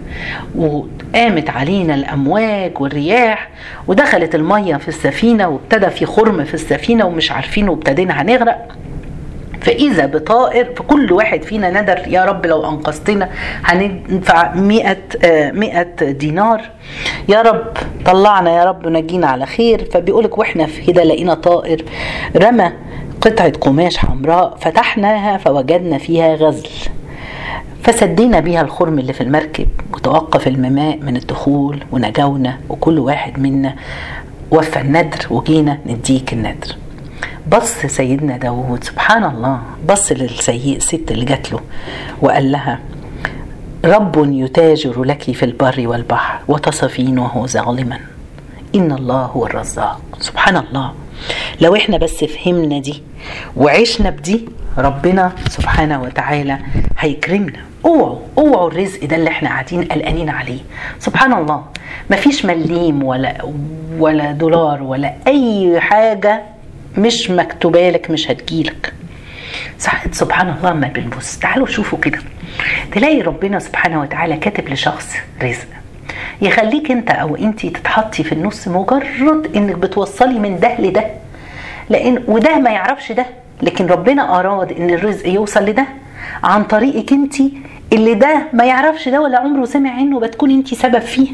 وقامت 0.56 1.50
علينا 1.50 1.94
الأمواج 1.94 2.80
والرياح 2.80 3.48
ودخلت 3.86 4.34
المية 4.34 4.76
في 4.76 4.88
السفينة 4.88 5.48
وابتدى 5.48 5.90
في 5.90 6.06
خرم 6.06 6.44
في 6.44 6.54
السفينة 6.54 7.04
ومش 7.04 7.32
عارفين 7.32 7.68
وابتدينا 7.68 8.22
هنغرق. 8.22 8.68
فإذا 9.60 10.06
بطائر 10.06 10.64
فكل 10.76 11.12
واحد 11.12 11.42
فينا 11.42 11.82
ندر 11.82 12.02
يا 12.06 12.24
رب 12.24 12.46
لو 12.46 12.68
أنقذتنا 12.68 13.28
هندفع 13.64 14.54
مئة, 14.54 14.96
مئة 15.52 16.10
دينار. 16.10 16.60
يا 17.28 17.42
رب 17.42 17.64
طلعنا 18.06 18.56
يا 18.56 18.64
رب 18.64 18.86
ونجينا 18.86 19.26
على 19.26 19.46
خير. 19.46 19.84
فبيقولك 19.92 20.38
وإحنا 20.38 20.66
في 20.66 20.82
كده 20.86 21.04
لقينا 21.04 21.34
طائر 21.34 21.84
رمى 22.36 22.72
قطعة 23.20 23.52
قماش 23.60 23.96
حمراء 23.96 24.56
فتحناها 24.60 25.38
فوجدنا 25.38 25.98
فيها 25.98 26.34
غزل. 26.34 26.68
فسدينا 27.84 28.40
بيها 28.40 28.60
الخرم 28.60 28.98
اللي 28.98 29.12
في 29.12 29.20
المركب 29.20 29.68
وتوقف 29.92 30.48
الماء 30.48 30.98
من 30.98 31.16
الدخول 31.16 31.84
ونجونا 31.92 32.58
وكل 32.68 32.98
واحد 32.98 33.38
منا 33.38 33.74
وفى 34.50 34.80
الندر 34.80 35.26
وجينا 35.30 35.78
نديك 35.86 36.32
الندر. 36.32 36.76
بص 37.52 37.86
سيدنا 37.86 38.36
داود 38.36 38.84
سبحان 38.84 39.24
الله 39.24 39.60
بص 39.88 40.12
للسيء 40.12 40.78
ست 40.78 41.10
اللي 41.10 41.24
جات 41.24 41.52
له 41.52 41.60
وقال 42.22 42.52
لها 42.52 42.78
رب 43.84 44.32
يتاجر 44.32 45.04
لك 45.04 45.22
في 45.22 45.44
البر 45.44 45.74
والبحر 45.78 46.40
وتصفين 46.48 47.18
وهو 47.18 47.46
ظالما. 47.46 47.98
إن 48.74 48.92
الله 48.92 49.22
هو 49.22 49.46
الرزاق. 49.46 50.00
سبحان 50.20 50.56
الله 50.56 50.92
لو 51.60 51.76
إحنا 51.76 51.96
بس 51.96 52.24
فهمنا 52.24 52.78
دي 52.78 53.02
وعشنا 53.56 54.10
بدي 54.10 54.48
ربنا 54.78 55.32
سبحانه 55.48 56.02
وتعالى 56.02 56.58
هيكرمنا. 56.98 57.58
أوعوا 57.84 58.18
أوعوا 58.38 58.68
الرزق 58.68 59.04
ده 59.04 59.16
اللي 59.16 59.30
إحنا 59.30 59.48
قاعدين 59.48 59.84
قلقانين 59.84 60.28
عليه. 60.28 60.60
سبحان 60.98 61.32
الله 61.32 61.64
مفيش 62.10 62.44
مليم 62.44 63.02
ولا 63.02 63.34
ولا 63.98 64.32
دولار 64.32 64.82
ولا 64.82 65.14
أي 65.26 65.80
حاجة 65.80 66.42
مش 66.98 67.30
مكتوبة 67.30 67.90
لك 67.90 68.10
مش 68.10 68.30
هتجيلك. 68.30 68.92
صح 69.78 70.04
سبحان 70.12 70.54
الله 70.58 70.72
ما 70.72 70.88
بنبص. 70.88 71.38
تعالوا 71.38 71.66
شوفوا 71.66 71.98
كده. 71.98 72.18
تلاقي 72.92 73.20
ربنا 73.20 73.58
سبحانه 73.58 74.00
وتعالى 74.00 74.36
كاتب 74.36 74.68
لشخص 74.68 75.14
رزق. 75.42 75.66
يخليك 76.42 76.90
أنت 76.90 77.10
أو 77.10 77.36
انت 77.36 77.66
تتحطي 77.66 78.24
في 78.24 78.32
النص 78.32 78.68
مجرد 78.68 79.50
إنك 79.56 79.74
بتوصلي 79.74 80.38
من 80.38 80.60
ده 80.60 80.80
لده. 80.80 81.04
لأن 81.90 82.24
وده 82.28 82.58
ما 82.58 82.70
يعرفش 82.70 83.12
ده. 83.12 83.26
لكن 83.62 83.86
ربنا 83.86 84.40
أراد 84.40 84.72
إن 84.72 84.90
الرزق 84.90 85.28
يوصل 85.28 85.64
لده 85.64 85.86
عن 86.42 86.64
طريقك 86.64 87.12
أنت 87.12 87.34
اللي 87.92 88.14
ده 88.14 88.42
ما 88.52 88.64
يعرفش 88.64 89.08
ده 89.08 89.20
ولا 89.20 89.38
عمره 89.38 89.64
سمع 89.64 89.90
عنه 89.90 90.20
بتكون 90.20 90.50
أنت 90.50 90.74
سبب 90.74 90.98
فيه. 90.98 91.28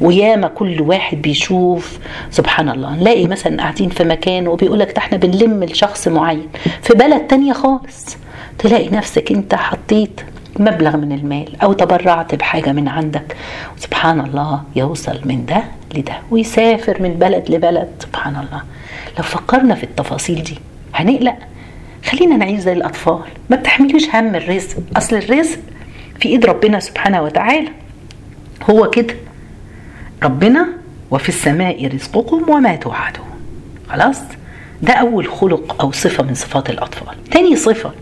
وياما 0.00 0.48
كل 0.48 0.80
واحد 0.82 1.22
بيشوف 1.22 1.98
سبحان 2.30 2.68
الله 2.68 2.96
نلاقي 2.96 3.26
مثلا 3.26 3.62
قاعدين 3.62 3.88
في 3.88 4.04
مكان 4.04 4.48
وبيقولك 4.48 4.92
ده 4.92 4.98
إحنا 4.98 5.18
بنلم 5.18 5.64
لشخص 5.64 6.08
معين. 6.08 6.48
في 6.82 6.94
بلد 6.94 7.20
تانية 7.26 7.52
خالص 7.52 8.16
تلاقي 8.58 8.88
نفسك 8.88 9.32
أنت 9.32 9.54
حطيت 9.54 10.20
مبلغ 10.58 10.96
من 10.96 11.12
المال 11.12 11.60
أو 11.62 11.72
تبرعت 11.72 12.34
بحاجة 12.34 12.72
من 12.72 12.88
عندك. 12.88 13.36
سبحان 13.76 14.20
الله 14.20 14.62
يوصل 14.76 15.20
من 15.24 15.46
ده 15.46 15.64
لده 15.94 16.14
ويسافر 16.30 17.02
من 17.02 17.14
بلد 17.14 17.50
لبلد. 17.50 17.88
سبحان 17.98 18.36
الله. 18.36 18.62
لو 19.18 19.24
فكرنا 19.24 19.74
في 19.74 19.84
التفاصيل 19.84 20.42
دي 20.42 20.58
هنقلق. 20.94 21.36
خلينا 22.04 22.36
نعيش 22.36 22.60
زي 22.60 22.72
الأطفال. 22.72 23.20
ما 23.50 23.56
بتحملوش 23.56 24.08
هم 24.14 24.34
الرزق. 24.34 24.76
أصل 24.96 25.16
الرزق 25.16 25.58
في 26.20 26.28
إيد 26.28 26.46
ربنا 26.46 26.80
سبحانه 26.80 27.22
وتعالى. 27.22 27.68
هو 28.70 28.90
كده. 28.90 29.14
ربنا 30.22 30.66
وفي 31.10 31.28
السماء 31.28 31.86
رزقكم 31.94 32.50
وما 32.50 32.76
توعدون. 32.76 33.26
خلاص؟ 33.88 34.20
ده 34.82 34.92
أول 34.92 35.28
خلق 35.28 35.82
أو 35.82 35.92
صفة 35.92 36.22
من 36.22 36.34
صفات 36.34 36.70
الأطفال. 36.70 37.24
تاني 37.30 37.56
صفة 37.56 37.92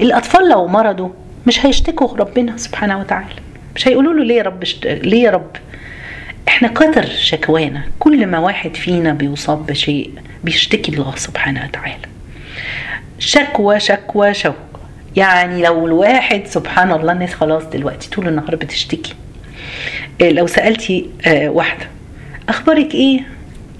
الأطفال 0.00 0.48
لو 0.48 0.66
مرضوا 0.66 1.08
مش 1.46 1.66
هيشتكوا 1.66 2.16
ربنا 2.16 2.56
سبحانه 2.56 3.00
وتعالى. 3.00 3.34
مش 3.76 3.88
هيقولوا 3.88 4.12
له 4.12 4.24
ليه 4.24 4.36
يا 4.36 4.42
رب 4.42 4.64
شت... 4.64 4.86
ليه 4.86 5.22
يا 5.22 5.30
رب؟ 5.30 5.50
إحنا 6.48 6.68
كتر 6.68 7.06
شكوانا. 7.06 7.82
كل 7.98 8.26
ما 8.26 8.38
واحد 8.38 8.76
فينا 8.76 9.12
بيصاب 9.12 9.66
بشيء 9.66 10.10
بيشتكي 10.44 10.92
الله 10.92 11.16
سبحانه 11.16 11.64
وتعالى. 11.68 12.06
شكوى 13.18 13.80
شكوى 13.80 14.34
شكوى. 14.34 14.54
يعني 15.16 15.62
لو 15.62 15.86
الواحد 15.86 16.46
سبحان 16.46 16.92
الله 16.92 17.12
الناس 17.12 17.34
خلاص 17.34 17.64
دلوقتي 17.64 18.10
طول 18.10 18.28
النهار 18.28 18.56
بتشتكي. 18.56 19.14
لو 20.20 20.46
سألتي 20.46 21.10
واحدة 21.28 21.86
أخبارك 22.48 22.94
إيه؟ 22.94 23.20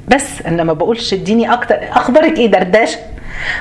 بس 0.08 0.42
أنا 0.46 0.64
ما 0.64 0.72
بقولش 0.72 1.12
اديني 1.12 1.52
أكتر 1.52 1.78
أخبارك 1.90 2.38
إيه 2.38 2.46
دردشة؟ 2.46 2.98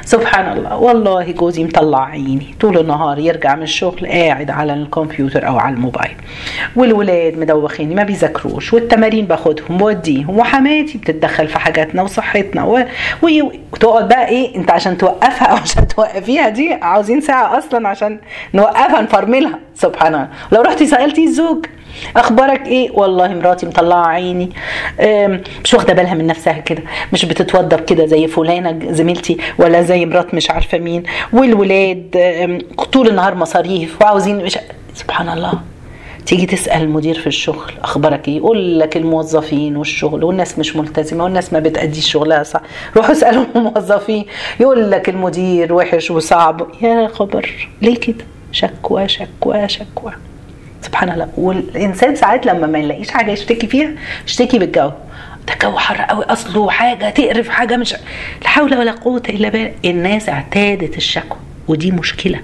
سبحان 0.05 0.57
الله. 0.57 0.77
والله 0.77 1.31
جوزي 1.31 1.63
مطلع 1.63 2.05
عيني. 2.05 2.55
طول 2.59 2.77
النهار 2.77 3.19
يرجع 3.19 3.55
من 3.55 3.63
الشغل 3.63 4.07
قاعد 4.07 4.49
على 4.49 4.73
الكمبيوتر 4.73 5.47
أو 5.47 5.57
على 5.57 5.75
الموبايل. 5.75 6.15
والولاد 6.75 7.37
مدوخيني 7.37 7.95
ما 7.95 8.03
بيذاكروش 8.03 8.73
والتمارين 8.73 9.25
باخدهم 9.25 9.77
بوديهم 9.77 10.39
وحماتي 10.39 10.97
بتتدخل 10.97 11.47
في 11.47 11.59
حاجاتنا 11.59 12.01
وصحتنا 12.01 12.63
و... 12.63 12.79
و... 13.21 13.27
وتقعد 13.73 14.07
بقى 14.07 14.27
إيه 14.27 14.55
أنت 14.55 14.71
عشان 14.71 14.97
توقفها 14.97 15.47
أو 15.47 15.55
عشان 15.55 15.87
توقفيها 15.87 16.49
دي 16.49 16.73
عاوزين 16.73 17.21
ساعة 17.21 17.57
أصلا 17.57 17.87
عشان 17.89 18.19
نوقفها 18.53 19.01
نفرملها. 19.01 19.59
سبحان 19.75 20.13
الله. 20.15 20.27
لو 20.51 20.61
رحتي 20.61 20.85
سألتي 20.85 21.23
الزوج 21.23 21.65
أخبارك 22.17 22.67
إيه؟ 22.67 22.91
والله 22.91 23.27
مراتي 23.27 23.65
مطلعة 23.65 24.05
عيني. 24.07 24.49
مش 25.63 25.73
واخدة 25.73 25.93
بالها 25.93 26.13
من 26.13 26.27
نفسها 26.27 26.57
كده. 26.59 26.83
مش 27.13 27.25
بتتوضب 27.25 27.79
كده 27.79 28.05
زي 28.05 28.27
فلانة 28.27 28.91
زميلتي 28.93 29.37
ولا 29.59 29.81
زي 29.81 30.05
مرات 30.05 30.33
مش 30.33 30.51
عارفة 30.51 30.77
مين. 30.79 31.03
والولاد 31.33 32.09
طول 32.91 33.07
النهار 33.07 33.35
مصاريف 33.35 34.01
وعاوزين 34.01 34.43
مش 34.45 34.57
سبحان 34.93 35.29
الله. 35.29 35.53
تيجي 36.25 36.45
تسأل 36.45 36.81
المدير 36.81 37.19
في 37.19 37.27
الشغل 37.27 37.71
أخبارك 37.83 38.27
إيه؟ 38.27 38.37
يقول 38.37 38.79
لك 38.79 38.97
الموظفين 38.97 39.77
والشغل 39.77 40.23
والناس 40.23 40.59
مش 40.59 40.75
ملتزمة 40.75 41.23
والناس 41.23 41.53
ما 41.53 41.59
بتأديش 41.59 42.11
شغلها 42.11 42.43
صح. 42.43 42.61
روحوا 42.97 43.11
اسألوا 43.11 43.45
الموظفين. 43.55 44.25
يقول 44.59 44.91
لك 44.91 45.09
المدير 45.09 45.73
وحش 45.73 46.11
وصعب. 46.11 46.67
يا 46.81 47.07
خبر. 47.07 47.67
ليه 47.81 47.95
كده؟ 47.99 48.25
شكوى 48.51 49.07
شكوى 49.07 49.69
شكوى. 49.69 50.11
سبحان 50.81 51.09
الله. 51.09 51.27
والإنسان 51.37 52.15
ساعات 52.15 52.45
لما 52.45 52.67
ما 52.67 52.79
يلاقيش 52.79 53.11
حاجة 53.11 53.31
يشتكي 53.31 53.67
فيها 53.67 53.89
يشتكي 54.27 54.59
بالجو. 54.59 54.91
ده 55.47 55.53
جو 55.63 55.77
حر 55.77 56.01
قوي 56.01 56.23
اصله 56.25 56.69
حاجة 56.69 57.09
تقرف 57.09 57.49
حاجة 57.49 57.77
مش 57.77 57.93
لا 58.41 58.47
حول 58.47 58.77
ولا 58.77 58.91
قوة 58.91 59.23
إلا 59.29 59.49
بالله. 59.49 59.73
الناس 59.85 60.29
اعتادت 60.29 60.97
الشكوى 60.97 61.37
ودي 61.67 61.91
مشكلة. 61.91 62.39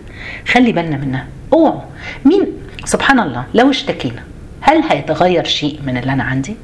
خلي 0.48 0.72
بالنا 0.72 0.98
منها. 0.98 1.28
اوعوا 1.54 1.82
مين؟ 2.26 2.48
سبحان 2.86 3.20
الله 3.20 3.44
لو 3.54 3.70
اشتكينا 3.70 4.24
هل 4.62 4.84
هيتغير 4.90 5.44
شيء 5.44 5.80
من 5.86 5.98
اللي 5.98 6.14
أنا 6.14 6.24
عندي؟ 6.24 6.56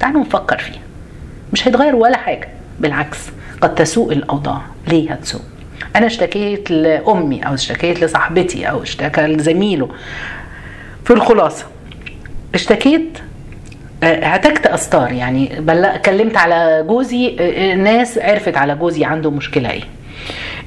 تعالوا 0.00 0.20
نفكر 0.20 0.58
فيها. 0.58 0.80
مش 1.52 1.68
هيتغير 1.68 1.96
ولا 1.96 2.16
حاجة. 2.16 2.48
بالعكس 2.80 3.18
قد 3.60 3.74
تسوء 3.74 4.12
الأوضاع. 4.12 4.60
ليه 4.88 5.12
هتسوء؟ 5.12 5.42
أنا 5.96 6.06
اشتكيت 6.06 6.70
لأمي 6.70 7.46
أو 7.46 7.54
اشتكيت 7.54 8.04
لصاحبتي 8.04 8.70
أو 8.70 8.82
اشتكى 8.82 9.20
لزميله. 9.20 9.88
في 11.08 11.14
الخلاصة. 11.14 11.66
اشتكيت؟ 12.54 13.18
اعتجت 14.02 14.66
استار 14.66 15.12
يعني 15.12 15.62
كلمت 16.04 16.36
على 16.36 16.84
جوزي 16.88 17.36
الناس 17.72 18.18
عرفت 18.18 18.56
على 18.56 18.74
جوزي 18.74 19.04
عنده 19.04 19.30
مشكلة 19.30 19.70
إيه. 19.70 19.82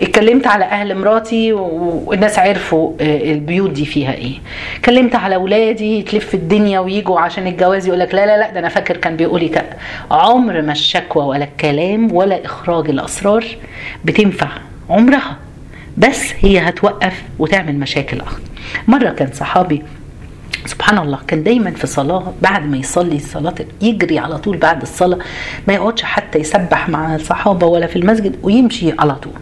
اتكلمت 0.02 0.48
على 0.48 0.66
أهل 0.66 0.96
مراتي 0.96 1.54
والناس 1.54 2.40
عرفوا 2.40 2.94
آه، 3.02 3.32
البيوت 3.32 3.70
دي 3.70 3.86
فيها 3.86 4.14
إيه. 4.14 4.34
اتكلمت 4.76 5.16
على 5.16 5.36
اولادي 5.36 6.02
تلف 6.02 6.34
الدنيا 6.34 6.80
ويجوا 6.80 7.20
عشان 7.20 7.48
الجواز 7.48 7.88
يقول 7.88 8.00
لك 8.00 8.16
لا 8.16 8.26
لا 8.26 8.38
لا 8.38 8.52
ده 8.52 8.60
أنا 8.60 8.70
فاكر 8.70 8.98
كان 8.98 9.16
بيقول 9.16 9.42
لي 9.42 9.62
عمر 10.12 10.62
ما 10.62 10.72
الشكوى 10.72 11.26
ولا 11.26 11.44
الكلام 11.44 12.14
ولا 12.14 12.46
إخراج 12.46 12.90
الأسرار 12.90 13.46
بتنفع 14.06 14.50
عمرها. 14.90 15.38
بس 15.98 16.34
هي 16.40 16.60
هتوقف 16.60 17.24
وتعمل 17.40 17.80
مشاكل 17.80 18.20
اخر 18.22 18.40
مرة 18.88 19.10
كان 19.10 19.30
صحابي 19.34 19.84
سبحان 20.66 20.98
الله 20.98 21.20
كان 21.28 21.44
دايما 21.44 21.72
في 21.72 21.88
صلاة 21.88 22.34
بعد 22.42 22.66
ما 22.66 22.78
يصلي 22.78 23.20
صلاة 23.20 23.56
يجري 23.82 24.20
على 24.20 24.38
طول 24.38 24.58
بعد 24.58 24.82
الصلاة 24.82 25.20
ما 25.68 25.74
يقعدش 25.74 26.04
حتى 26.04 26.40
يسبح 26.40 26.90
مع 26.90 27.16
الصحابة 27.16 27.68
ولا 27.68 27.88
في 27.88 27.96
المسجد 27.96 28.36
ويمشي 28.44 28.92
على 29.00 29.16
طول. 29.16 29.34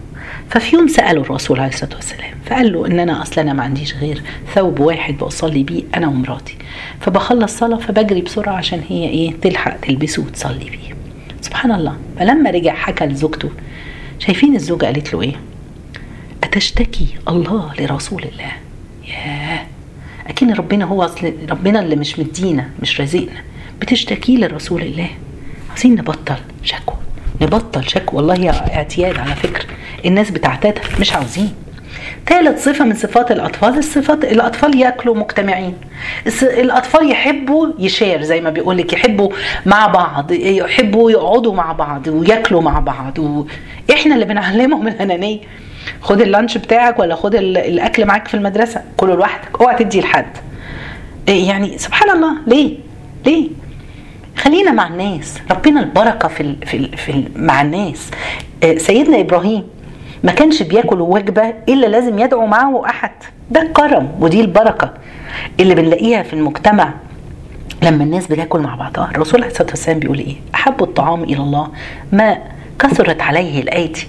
ففي 0.50 0.76
يوم 0.76 0.88
سأله 0.88 1.22
الرسول 1.22 1.60
عليه 1.60 1.74
الصلاة 1.74 1.96
والسلام 1.96 2.34
فقال 2.46 2.74
له 2.74 2.86
إن 2.86 3.00
أنا 3.00 3.22
أصلا 3.22 3.44
أنا 3.44 3.54
ما 3.54 3.64
عنديش 3.64 3.96
غير 3.96 4.22
ثوب 4.56 4.80
واحد 4.80 5.18
بصلي 5.18 5.64
بيه 5.64 5.84
أنا 5.96 6.08
ومراتي. 6.08 6.58
فبخلص 7.02 7.58
صلاة 7.58 7.78
فبجري 7.78 8.22
بسرعة 8.22 8.54
عشان 8.54 8.82
هي 8.90 9.10
إيه 9.10 9.34
تلحق 9.42 9.78
تلبسه 9.80 10.22
وتصلي 10.22 10.70
بيه. 10.70 10.96
سبحان 11.42 11.72
الله. 11.72 11.96
فلما 12.20 12.50
رجع 12.50 12.74
حكى 12.76 13.06
لزوجته 13.06 13.50
شايفين 14.20 14.56
الزوجة 14.56 14.86
قالت 14.86 15.14
له 15.14 15.22
إيه؟ 15.22 15.36
أتشتكي 16.44 17.08
الله 17.28 17.72
لرسول 17.80 18.24
الله. 18.24 18.52
ياه. 19.08 19.49
أكيد 20.30 20.52
ربنا 20.52 20.86
هو 20.86 21.04
أصل 21.04 21.34
ربنا 21.50 21.80
اللي 21.80 21.96
مش 21.96 22.20
مدينا 22.20 22.70
مش 22.82 23.02
رازقنا. 23.02 23.44
بتشتكي 23.82 24.38
لرسول 24.38 24.82
الله. 24.82 25.10
عايزين 25.70 25.92
نبطل 25.96 26.36
شكوى. 26.64 26.96
نبطل 27.42 27.90
شكوى. 27.90 28.18
والله 28.18 28.50
اعتياد 28.50 29.18
على 29.18 29.36
فكرة. 29.36 29.66
الناس 30.06 30.32
بتعتادها. 30.32 30.84
مش 31.00 31.14
عاوزين. 31.14 31.54
ثالث 32.30 32.66
صفة 32.66 32.86
من 32.86 32.96
صفات 32.96 33.32
الأطفال 33.32 33.78
الصفات 33.78 34.24
الأطفال 34.24 34.80
يأكلوا 34.80 35.16
مجتمعين. 35.16 35.76
الأطفال 36.42 37.12
يحبوا 37.12 37.68
يشير 37.80 38.22
زي 38.22 38.42
ما 38.42 38.50
بيقول 38.50 38.78
لك 38.78 38.94
يحبوا 38.94 39.30
مع 39.66 39.88
بعض 39.88 40.32
يحبوا 40.32 41.12
يقعدوا 41.12 41.54
مع 41.54 41.72
بعض 41.72 42.08
وياكلوا 42.08 42.62
مع 42.62 42.80
بعض 42.80 43.20
و... 43.20 43.46
إحنا 43.94 44.16
اللي 44.16 44.26
بنعلمهم 44.26 44.88
الأنانية 44.88 45.40
خد 46.02 46.22
اللانش 46.22 46.58
بتاعك 46.58 47.00
ولا 47.00 47.16
خد 47.16 47.36
الأكل 47.36 48.06
معاك 48.06 48.28
في 48.28 48.34
المدرسة 48.34 48.82
كله 48.98 49.16
لوحدك 49.16 49.62
اوعى 49.62 49.76
تدي 49.84 50.02
لحد. 50.02 50.38
إيه 51.28 51.48
يعني 51.48 51.78
سبحان 51.78 52.10
الله 52.10 52.34
ليه؟ 52.48 52.78
ليه؟ 53.26 53.50
خلينا 54.38 54.72
مع 54.72 54.88
الناس 54.88 55.38
ربنا 55.52 55.80
البركة 55.80 56.28
في 56.28 56.42
ال 56.42 56.56
في 56.66 56.78
ال 56.78 56.98
في 56.98 57.12
ال 57.12 57.26
مع 57.36 57.62
الناس. 57.62 58.12
إيه، 58.64 58.78
سيدنا 58.78 59.20
إبراهيم 59.20 59.64
ما 60.24 60.32
كانش 60.32 60.64
بياكل 60.64 61.02
وجبة 61.02 61.54
إلا 61.70 61.88
لازم 61.88 62.20
يدعو 62.20 62.46
معه 62.46 62.86
أحد. 62.86 63.12
ده 63.52 63.62
الكرم 63.62 64.10
ودي 64.20 64.42
البركة 64.42 64.94
اللي 65.60 65.76
بنلاقيها 65.76 66.24
في 66.24 66.34
المجتمع 66.34 66.94
لما 67.84 68.04
الناس 68.04 68.28
بتاكل 68.28 68.60
مع 68.60 68.76
بعضها. 68.76 69.12
الرسول 69.12 69.42
عليه 69.42 69.52
الصلاة 69.52 69.70
والسلام 69.70 70.00
بيقول 70.00 70.20
إيه؟ 70.20 70.36
أحب 70.56 70.84
الطعام 70.84 71.24
إلى 71.24 71.38
الله 71.38 71.68
ما 72.12 72.38
كثرت 72.80 73.22
عليه 73.22 73.62
الايدي 73.62 74.08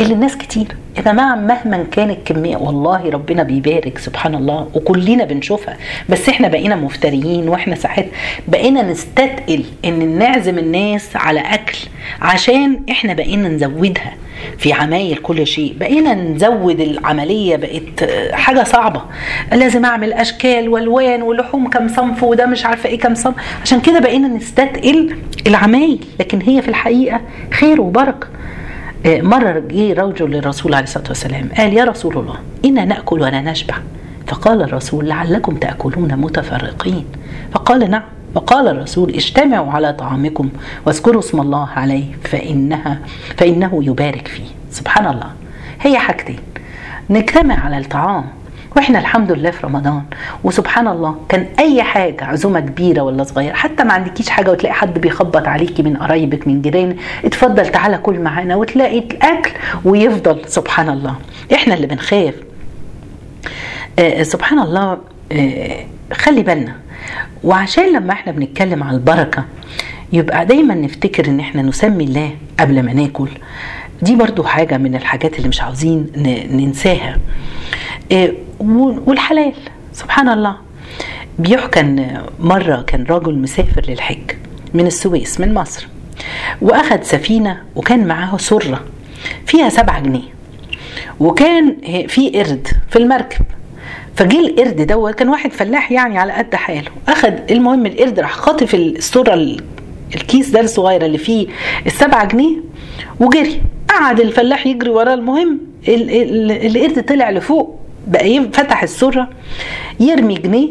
اللي 0.00 0.14
الناس 0.14 0.36
كتير 0.36 0.66
يا 0.96 1.02
جماعة 1.02 1.34
مهما 1.36 1.84
كانت 1.92 2.18
الكمية 2.18 2.56
والله 2.56 3.10
ربنا 3.10 3.42
بيبارك 3.42 3.98
سبحان 3.98 4.34
الله 4.34 4.68
وكلنا 4.74 5.24
بنشوفها. 5.24 5.76
بس 6.08 6.28
إحنا 6.28 6.48
بقينا 6.48 6.76
مفتريين 6.76 7.48
وإحنا 7.48 7.74
ساعات 7.74 8.06
بقينا 8.48 8.82
نستثقل 8.82 9.64
إن 9.84 10.18
نعزم 10.18 10.58
الناس 10.58 11.16
على 11.16 11.40
أكل 11.40 11.78
عشان 12.22 12.80
إحنا 12.90 13.14
بقينا 13.14 13.48
نزودها 13.48 14.12
في 14.58 14.72
عمايل 14.72 15.16
كل 15.16 15.46
شيء. 15.46 15.74
بقينا 15.80 16.14
نزود 16.14 16.80
العملية 16.80 17.56
بقت 17.56 18.10
حاجة 18.32 18.64
صعبة. 18.64 19.02
لازم 19.52 19.84
أعمل 19.84 20.12
أشكال 20.12 20.68
وألوان 20.68 21.22
ولحوم 21.22 21.68
كم 21.70 21.88
صنف 21.88 22.22
وده 22.22 22.46
مش 22.46 22.66
عارفة 22.66 22.88
إيه 22.88 22.98
كم 22.98 23.14
صنف. 23.14 23.34
عشان 23.62 23.80
كده 23.80 24.00
بقينا 24.00 24.28
نستثقل 24.28 25.16
العمايل 25.46 26.04
لكن 26.20 26.40
هي 26.42 26.62
في 26.62 26.68
الحقيقة 26.68 27.20
خير 27.50 27.80
وبركة. 27.80 28.26
مرة 29.06 29.58
جه 29.58 29.92
رجل 29.92 30.30
للرسول 30.30 30.74
عليه 30.74 30.84
الصلاة 30.84 31.08
والسلام 31.08 31.48
قال 31.56 31.72
يا 31.72 31.84
رسول 31.84 32.18
الله 32.18 32.38
إنا 32.64 32.84
نأكل 32.84 33.20
ولا 33.20 33.40
نشبع؟ 33.40 33.74
فقال 34.26 34.62
الرسول 34.62 35.08
لعلكم 35.08 35.54
تأكلون 35.56 36.16
متفرقين. 36.16 37.04
فقال 37.52 37.90
نعم. 37.90 38.02
وقال 38.34 38.68
الرسول 38.68 39.10
اجتمعوا 39.10 39.72
على 39.72 39.92
طعامكم 39.92 40.48
واذكروا 40.86 41.20
اسم 41.20 41.40
الله 41.40 41.68
عليه 41.68 42.04
فإنها 42.22 42.98
فإنه 43.36 43.84
يبارك 43.84 44.28
فيه. 44.28 44.46
سبحان 44.70 45.06
الله. 45.06 45.30
هي 45.80 45.98
حاجتين 45.98 46.38
نجتمع 47.10 47.64
على 47.64 47.78
الطعام 47.78 48.24
وإحنا 48.76 48.98
الحمد 48.98 49.32
لله 49.32 49.50
في 49.50 49.66
رمضان. 49.66 50.02
وسبحان 50.44 50.88
الله 50.88 51.16
كان 51.28 51.46
أي 51.58 51.82
حاجة 51.82 52.24
عزومة 52.24 52.60
كبيرة 52.60 53.00
ولا 53.02 53.24
صغيرة 53.24 53.54
حتى 53.54 53.84
ما 53.84 53.92
عندكيش 53.92 54.28
حاجة 54.28 54.50
وتلاقي 54.50 54.72
حد 54.74 54.98
بيخبط 54.98 55.46
عليكي 55.48 55.82
من 55.82 55.96
قرايبك 55.96 56.48
من 56.48 56.62
جيران 56.62 56.96
اتفضل 57.24 57.66
تعالى 57.68 57.98
كل 57.98 58.18
معانا 58.18 58.56
وتلاقي 58.56 58.98
الأكل 58.98 59.50
ويفضل. 59.84 60.40
سبحان 60.46 60.88
الله. 60.88 61.16
إحنا 61.54 61.74
اللي 61.74 61.86
بنخاف. 61.86 62.34
آه 63.98 64.22
سبحان 64.22 64.58
الله 64.58 64.98
آه 65.32 65.84
خلي 66.12 66.42
بالنا. 66.42 66.76
وعشان 67.44 67.92
لما 67.96 68.12
إحنا 68.12 68.32
بنتكلم 68.32 68.82
على 68.82 68.96
البركة 68.96 69.44
يبقى 70.12 70.46
دايما 70.46 70.74
نفتكر 70.74 71.26
إن 71.28 71.40
إحنا 71.40 71.62
نسمي 71.62 72.04
الله 72.04 72.30
قبل 72.60 72.82
ما 72.82 72.92
ناكل. 72.92 73.28
دي 74.02 74.16
برضو 74.16 74.42
حاجة 74.44 74.76
من 74.78 74.94
الحاجات 74.94 75.36
اللي 75.36 75.48
مش 75.48 75.60
عاوزين 75.60 76.06
ننساها. 76.50 77.18
والحلال. 79.06 79.52
سبحان 79.92 80.28
الله. 80.28 80.56
بيحكى 81.38 81.80
إن 81.80 82.22
مرة 82.40 82.84
كان 82.86 83.04
رجل 83.04 83.38
مسافر 83.38 83.82
للحج 83.88 84.30
من 84.74 84.86
السويس 84.86 85.40
من 85.40 85.54
مصر 85.54 85.88
واخد 86.62 87.02
سفينة 87.02 87.62
وكان 87.76 88.06
معاه 88.06 88.36
سرة 88.36 88.84
فيها 89.46 89.68
سبعة 89.68 90.00
جنيه. 90.00 90.34
وكان 91.20 91.76
في 92.08 92.30
قرد 92.30 92.68
في 92.90 92.96
المركب. 92.98 93.44
فجه 94.16 94.40
القرد 94.40 94.86
دوت 94.86 95.14
كان 95.14 95.28
واحد 95.28 95.52
فلاح 95.52 95.92
يعني 95.92 96.18
على 96.18 96.32
قد 96.32 96.54
حاله. 96.54 96.90
اخد 97.08 97.34
المهم 97.50 97.86
القرد 97.86 98.20
راح 98.20 98.32
خاطف 98.32 98.74
السرة 98.74 99.56
الكيس 100.14 100.50
ده 100.50 100.60
الصغير 100.60 101.04
اللي 101.04 101.18
فيه 101.18 101.46
السبعة 101.86 102.24
جنيه 102.24 102.56
وجري. 103.20 103.62
قعد 103.88 104.20
الفلاح 104.20 104.66
يجري 104.66 104.90
وراه. 104.90 105.14
المهم 105.14 105.60
القرد 105.88 107.04
طلع 107.08 107.30
لفوق. 107.30 107.80
بقى 108.06 108.48
فتح 108.52 108.82
السره 108.82 109.28
يرمي 110.00 110.34
جنيه 110.34 110.68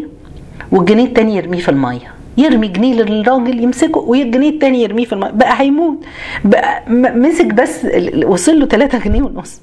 والجنيه 0.72 1.06
التاني 1.06 1.36
يرميه 1.36 1.60
في 1.60 1.69
المية. 1.69 2.13
يرمي 2.38 2.67
جنيه 2.67 2.93
للراجل 2.93 3.63
يمسكه 3.63 4.00
والجنيه 4.00 4.50
التاني 4.50 4.84
يرميه 4.84 5.06
في 5.06 5.13
المية. 5.13 5.30
بقى 5.30 5.62
هيموت. 5.62 5.98
بقى 6.46 6.84
مسك 6.89 7.46
بس 7.46 7.88
وصل 8.26 8.60
له 8.60 8.65
3 8.65 8.98
جنيه 9.00 9.22
ونص. 9.22 9.62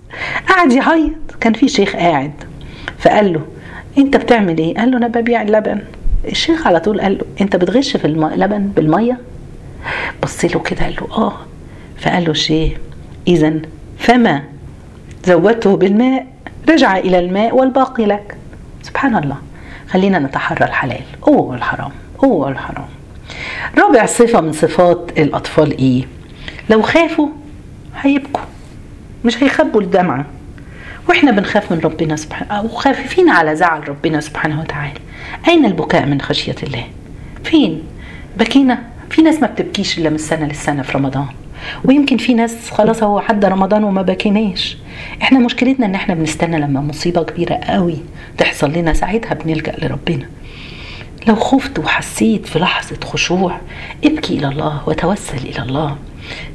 قعد 0.49 0.73
يعيط 0.73 1.13
كان 1.41 1.53
في 1.53 1.69
شيخ 1.69 1.97
قاعد. 1.97 2.33
فقال 2.99 3.33
له 3.33 3.41
انت 3.99 4.17
بتعمل 4.17 4.59
إيه؟ 4.59 4.75
قال 4.75 4.91
له 4.91 4.97
أنا 4.99 5.09
ببيع 5.09 5.43
اللبن. 5.43 5.81
الشيخ 6.29 6.67
على 6.67 6.81
طول 6.81 7.01
قال 7.01 7.19
له 7.19 7.25
انت 7.41 7.57
بتغش 7.57 7.97
في 7.97 8.05
اللبن 8.05 8.67
بالمية؟ 8.77 9.19
بص 10.23 10.45
له 10.45 10.61
كده 10.61 10.85
قال 10.85 10.95
له 11.01 11.17
آه. 11.17 11.37
فقال 11.99 12.25
له 12.25 12.31
الشيخ 12.31 12.73
اذا 13.29 13.53
فما 13.99 14.43
زودته 15.27 15.77
بالماء؟ 15.77 16.27
رجع 16.71 16.97
إلى 16.99 17.19
الماء 17.19 17.55
والباقي 17.55 18.07
لك. 18.07 18.37
سبحان 18.83 19.17
الله. 19.17 19.37
خلينا 19.89 20.19
نتحرى 20.19 20.65
الحلال. 20.65 21.03
هو 21.29 21.55
الحرام. 21.55 21.91
هو 22.25 22.49
الحرام. 22.49 22.89
رابع 23.79 24.07
صفة 24.07 24.41
من 24.41 24.53
صفات 24.53 25.11
الأطفال 25.19 25.79
إيه؟ 25.79 26.05
لو 26.71 26.83
خافوا 26.83 27.29
هيبكوا. 28.01 28.43
مش 29.25 29.43
هيخبوا 29.43 29.81
الدمعة. 29.81 30.27
وإحنا 31.09 31.31
بنخاف 31.31 31.73
من 31.73 31.79
ربنا 31.79 32.17
سبحانه 32.17 32.63
وخاففين 32.63 33.29
على 33.31 33.57
زعل 33.57 33.89
ربنا 33.89 34.21
سبحانه 34.21 34.61
وتعالى. 34.61 35.01
أين 35.49 35.65
البكاء 35.65 36.07
من 36.07 36.21
خشية 36.21 36.57
الله؟ 36.63 36.85
فين؟ 37.45 37.83
بكينا. 38.37 38.79
في 39.11 39.23
ناس 39.23 39.41
ما 39.41 39.47
بتبكيش 39.47 39.99
إلا 39.99 40.09
من 40.09 40.15
السنة 40.15 40.47
للسنة 40.47 40.83
في 40.83 40.99
رمضان. 40.99 41.27
ويمكن 41.85 42.17
في 42.17 42.35
ناس 42.35 42.71
خلاص 42.71 43.03
هو 43.03 43.19
عدى 43.19 43.47
رمضان 43.47 43.85
وما 43.85 44.03
بكيناش. 44.03 44.77
إحنا 45.23 45.39
مشكلتنا 45.39 45.87
إن 45.87 45.95
إحنا 45.95 46.15
بنستنى 46.15 46.59
لما 46.59 46.81
مصيبة 46.81 47.23
كبيرة 47.23 47.55
قوي 47.55 47.97
تحصل 48.39 48.73
لنا 48.73 48.93
ساعتها 48.93 49.35
بنلجأ 49.35 49.73
لربنا. 49.83 50.27
لو 51.29 51.35
خفت 51.35 51.79
وحسيت 51.79 52.47
في 52.47 52.59
لحظة 52.59 52.97
خشوع 53.05 53.57
ابكي 54.05 54.39
إلى 54.39 54.49
الله 54.49 54.81
وتوسل 54.87 55.39
إلى 55.47 55.63
الله. 55.63 55.97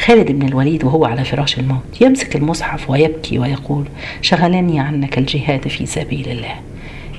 خالد 0.01 0.31
بن 0.31 0.47
الوليد 0.47 0.83
وهو 0.83 1.05
على 1.05 1.23
فراش 1.23 1.59
الموت 1.59 2.01
يمسك 2.01 2.35
المصحف 2.35 2.89
ويبكي 2.89 3.39
ويقول 3.39 3.85
شغلني 4.21 4.79
عنك 4.79 5.17
الجهاد 5.17 5.67
في 5.67 5.85
سبيل 5.85 6.29
الله. 6.29 6.55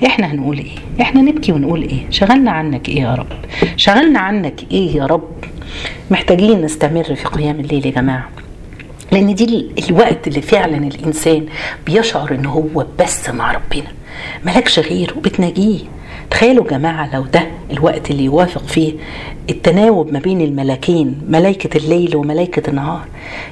إحنا 0.05 0.31
هنقول 0.31 0.57
إيه؟ 0.57 1.01
إحنا 1.01 1.21
نبكي 1.21 1.51
ونقول 1.51 1.81
إيه؟ 1.81 2.09
شغلنا 2.09 2.51
عنك 2.51 2.89
إيه 2.89 3.01
يا 3.01 3.15
رب؟ 3.15 3.27
شغلنا 3.77 4.19
عنك 4.19 4.61
إيه 4.71 4.95
يا 4.95 5.05
رب؟ 5.05 5.29
محتاجين 6.11 6.61
نستمر 6.61 7.03
في 7.03 7.25
قيام 7.25 7.59
الليل 7.59 7.85
يا 7.85 7.91
جماعة. 7.91 8.29
لأن 9.11 9.35
دي 9.35 9.71
الوقت 9.89 10.27
اللي 10.27 10.41
فعلا 10.41 10.77
الإنسان 10.77 11.45
بيشعر 11.85 12.31
إن 12.35 12.45
هو 12.45 12.85
بس 12.99 13.29
مع 13.29 13.51
ربنا. 13.51 13.87
ملكش 14.45 14.79
غيره 14.79 15.13
بتناجيه. 15.13 15.79
تخيلوا 16.29 16.63
يا 16.65 16.69
جماعة 16.69 17.15
لو 17.15 17.21
ده 17.23 17.47
الوقت 17.71 18.11
اللي 18.11 18.23
يوافق 18.23 18.63
فيه 18.67 18.93
التناوب 19.49 20.13
ما 20.13 20.19
بين 20.19 20.41
الملكين 20.41 21.21
ملائكة 21.29 21.77
الليل 21.77 22.15
وملائكة 22.15 22.69
النهار. 22.69 23.05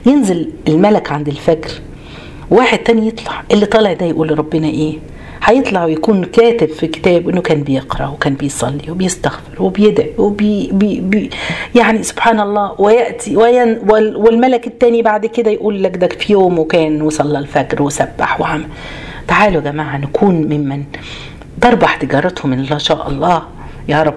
ينزل 0.06 0.49
الملك 0.67 1.12
عند 1.12 1.28
الفجر 1.28 1.71
واحد 2.49 2.78
تاني 2.78 3.08
يطلع 3.08 3.43
اللي 3.51 3.65
طالع 3.65 3.93
ده 3.93 4.06
يقول 4.06 4.28
لربنا 4.28 4.67
إيه؟ 4.67 4.97
هيطلع 5.45 5.86
ويكون 5.86 6.23
كاتب 6.25 6.67
في 6.69 6.88
كتاب 6.88 7.29
إنه 7.29 7.41
كان 7.41 7.63
بيقرأ 7.63 8.08
وكان 8.08 8.34
بيصلي 8.34 8.91
وبيستغفر 8.91 9.62
وبيدعي 9.63 10.12
وبي 10.17 10.69
بي 10.73 10.99
بي 11.01 11.29
يعني 11.75 12.03
سبحان 12.03 12.39
الله 12.39 12.81
ويأتي 12.81 13.38
وين 13.38 13.79
والملك 13.89 14.67
التاني 14.67 15.01
بعد 15.01 15.25
كده 15.25 15.51
يقول 15.51 15.84
لك 15.84 15.97
ده 15.97 16.08
في 16.08 16.34
يوم 16.34 16.60
وكان 16.60 17.01
وصلى 17.01 17.39
الفجر 17.39 17.81
وسبح 17.81 18.41
وعمل. 18.41 18.65
تعالوا 19.27 19.62
يا 19.62 19.71
جماعة 19.71 19.97
نكون 19.97 20.36
ممن 20.36 20.84
تربح 21.62 21.95
تجارتهم 21.95 22.53
إن 22.53 22.79
شاء 22.79 23.10
الله. 23.10 23.43
يا 23.88 24.03
رب. 24.03 24.13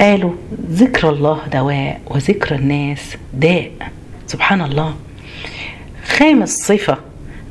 قالوا 0.00 0.32
ذكر 0.70 1.08
الله 1.08 1.38
دواء 1.52 2.00
وذكر 2.06 2.54
الناس 2.54 3.16
داء. 3.34 3.70
سبحان 4.26 4.60
الله. 4.60 4.94
خامس 6.06 6.50
صفة 6.66 6.96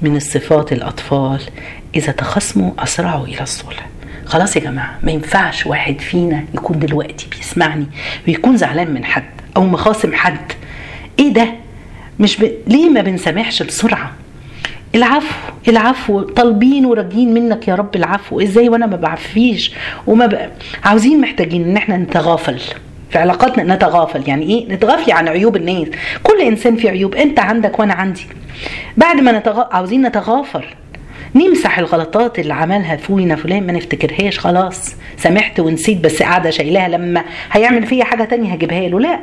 من 0.01 0.15
الصفات 0.15 0.73
الأطفال 0.73 1.41
إذا 1.95 2.11
تخاصموا 2.11 2.71
أسرعوا 2.79 3.25
إلى 3.25 3.41
الصلح 3.41 3.87
خلاص 4.25 4.55
يا 4.55 4.61
جماعة 4.61 4.99
ما 5.03 5.11
ينفعش 5.11 5.65
واحد 5.65 5.99
فينا 5.99 6.43
يكون 6.53 6.79
دلوقتي 6.79 7.27
بيسمعني 7.37 7.85
ويكون 8.27 8.57
زعلان 8.57 8.93
من 8.93 9.05
حد 9.05 9.23
أو 9.57 9.63
مخاصم 9.63 10.13
حد. 10.13 10.51
إيه 11.19 11.33
ده؟ 11.33 11.47
مش 12.19 12.37
ب... 12.37 12.51
ليه 12.67 12.89
ما 12.89 13.01
بنسامحش 13.01 13.63
بسرعة؟ 13.63 14.11
العفو 14.95 15.51
العفو 15.67 16.21
طالبين 16.21 16.85
وراجين 16.85 17.33
منك 17.33 17.67
يا 17.67 17.75
رب 17.75 17.95
العفو. 17.95 18.41
إزاي 18.41 18.69
وأنا 18.69 18.85
ما 18.85 18.95
بعفيش 18.95 19.71
وما 20.07 20.25
ب... 20.25 20.49
عاوزين 20.83 21.21
محتاجين 21.21 21.63
إن 21.63 21.77
إحنا 21.77 21.97
نتغافل. 21.97 22.59
في 23.09 23.17
علاقاتنا 23.17 23.75
نتغافل. 23.75 24.29
يعني 24.29 24.45
إيه؟ 24.45 24.73
نتغافلي 24.73 25.13
عن 25.13 25.27
عيوب 25.27 25.55
الناس. 25.55 25.87
كل 26.23 26.41
إنسان 26.41 26.75
فيه 26.75 26.89
عيوب. 26.89 27.15
أنت 27.15 27.39
عندك 27.39 27.79
وأنا 27.79 27.93
عندي. 27.93 28.25
بعد 28.97 29.15
ما 29.15 29.31
نتغ... 29.31 29.63
عاوزين 29.71 30.01
نتغافر 30.01 30.75
نمسح 31.35 31.79
الغلطات 31.79 32.39
اللي 32.39 32.53
عملها 32.53 32.95
فينا 32.95 33.35
فلان 33.35 33.67
ما 33.67 33.73
نفتكرهاش 33.73 34.39
خلاص. 34.39 34.95
سامحت 35.17 35.59
ونسيت 35.59 35.97
بس 35.97 36.21
قاعدة 36.23 36.49
شايلاها 36.49 36.87
لما 36.87 37.23
هيعمل 37.51 37.85
فيا 37.87 38.03
حاجة 38.03 38.23
تانية 38.23 38.53
هجيبها 38.53 38.89
له. 38.89 38.99
لا. 38.99 39.19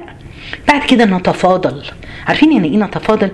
بعد 0.68 0.82
كده 0.86 1.04
نتفاضل. 1.04 1.82
عارفين 2.26 2.52
يعني 2.52 2.68
إيه 2.68 2.76
نتفاضل؟ 2.76 3.30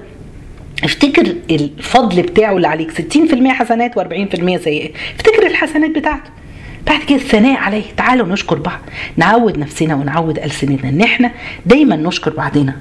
افتكر 0.84 1.34
الفضل 1.50 2.22
بتاعه 2.22 2.56
اللي 2.56 2.68
عليك. 2.68 2.90
60% 2.90 3.48
حسنات 3.48 3.98
و40% 3.98 4.56
سيئات 4.64 4.90
افتكر 5.16 5.46
الحسنات 5.46 5.90
بتاعته. 5.90 6.30
بعد 6.86 7.00
كده 7.02 7.16
الثناء 7.16 7.56
عليه. 7.56 7.82
تعالوا 7.96 8.26
نشكر 8.28 8.58
بعض. 8.58 8.80
نعود 9.16 9.58
نفسنا 9.58 9.94
ونعود 9.94 10.38
ألسنتنا. 10.38 10.88
ان 10.90 11.00
إحنا 11.00 11.30
دايما 11.66 11.96
نشكر 11.96 12.30
بعضنا. 12.30 12.76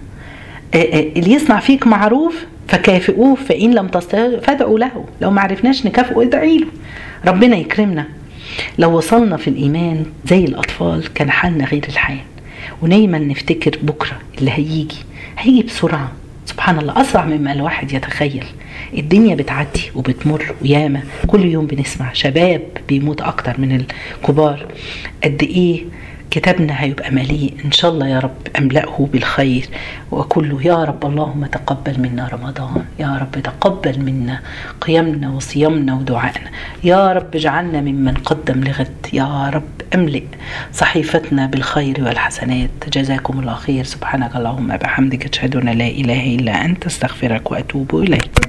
اللي 0.75 1.33
يصنع 1.33 1.59
فيك 1.59 1.87
معروف 1.87 2.45
فكافئوه 2.67 3.35
فإن 3.35 3.73
لم 3.73 3.87
تستطيعوا 3.87 4.39
فادعوا 4.39 4.79
له. 4.79 5.05
لو 5.21 5.31
ما 5.31 5.41
عرفناش 5.41 5.85
نكافئه 5.85 6.21
ادعي 6.21 6.57
له. 6.57 6.67
ربنا 7.27 7.55
يكرمنا. 7.55 8.05
لو 8.77 8.97
وصلنا 8.97 9.37
في 9.37 9.47
الإيمان 9.47 10.05
زي 10.25 10.45
الأطفال 10.45 11.13
كان 11.13 11.31
حالنا 11.31 11.65
غير 11.65 11.83
الحال. 11.89 12.17
ودايما 12.81 13.19
نفتكر 13.19 13.77
بكرة 13.83 14.19
اللي 14.37 14.51
هيجي. 14.51 14.97
هيجي 15.37 15.63
بسرعة. 15.63 16.11
سبحان 16.45 16.79
الله 16.79 17.01
أسرع 17.01 17.25
مما 17.25 17.51
الواحد 17.53 17.93
يتخيل. 17.93 18.45
الدنيا 18.97 19.35
بتعدي 19.35 19.81
وبتمر 19.95 20.55
وياما. 20.61 21.01
كل 21.27 21.45
يوم 21.45 21.65
بنسمع 21.65 22.13
شباب 22.13 22.61
بيموت 22.89 23.21
أكتر 23.21 23.55
من 23.57 23.85
الكبار. 24.21 24.65
قد 25.23 25.43
إيه 25.43 25.83
كتابنا 26.31 26.81
هيبقى 26.81 27.11
مليء 27.11 27.53
إن 27.65 27.71
شاء 27.71 27.91
الله 27.91 28.07
يا 28.07 28.19
رب 28.19 28.37
أملأه 28.59 29.07
بالخير. 29.11 29.65
وكله 30.11 30.63
يا 30.63 30.83
رب 30.83 31.05
اللهم 31.05 31.45
تقبل 31.45 31.99
منا 31.99 32.27
رمضان. 32.27 32.85
يا 32.99 33.17
رب 33.21 33.41
تقبل 33.43 33.99
منا 33.99 34.39
قيامنا 34.81 35.29
وصيامنا 35.29 35.93
ودعائنا. 35.93 36.49
يا 36.83 37.13
رب 37.13 37.35
اجعلنا 37.35 37.81
ممن 37.81 38.13
قدم 38.13 38.63
لغد. 38.63 39.05
يا 39.13 39.49
رب 39.49 39.71
أملئ 39.95 40.23
صحيفتنا 40.73 41.45
بالخير 41.45 42.03
والحسنات. 42.03 42.69
جزاكم 42.93 43.39
الله 43.39 43.55
خير. 43.55 43.83
سبحانك 43.83 44.35
اللهم 44.35 44.77
بحمدك. 44.77 45.25
أشهد 45.25 45.55
أن 45.55 45.69
لا 45.69 45.87
إله 45.87 46.35
إلا 46.35 46.65
أنت. 46.65 46.85
أستغفرك 46.85 47.51
وأتوب 47.51 47.95
إليك. 47.95 48.41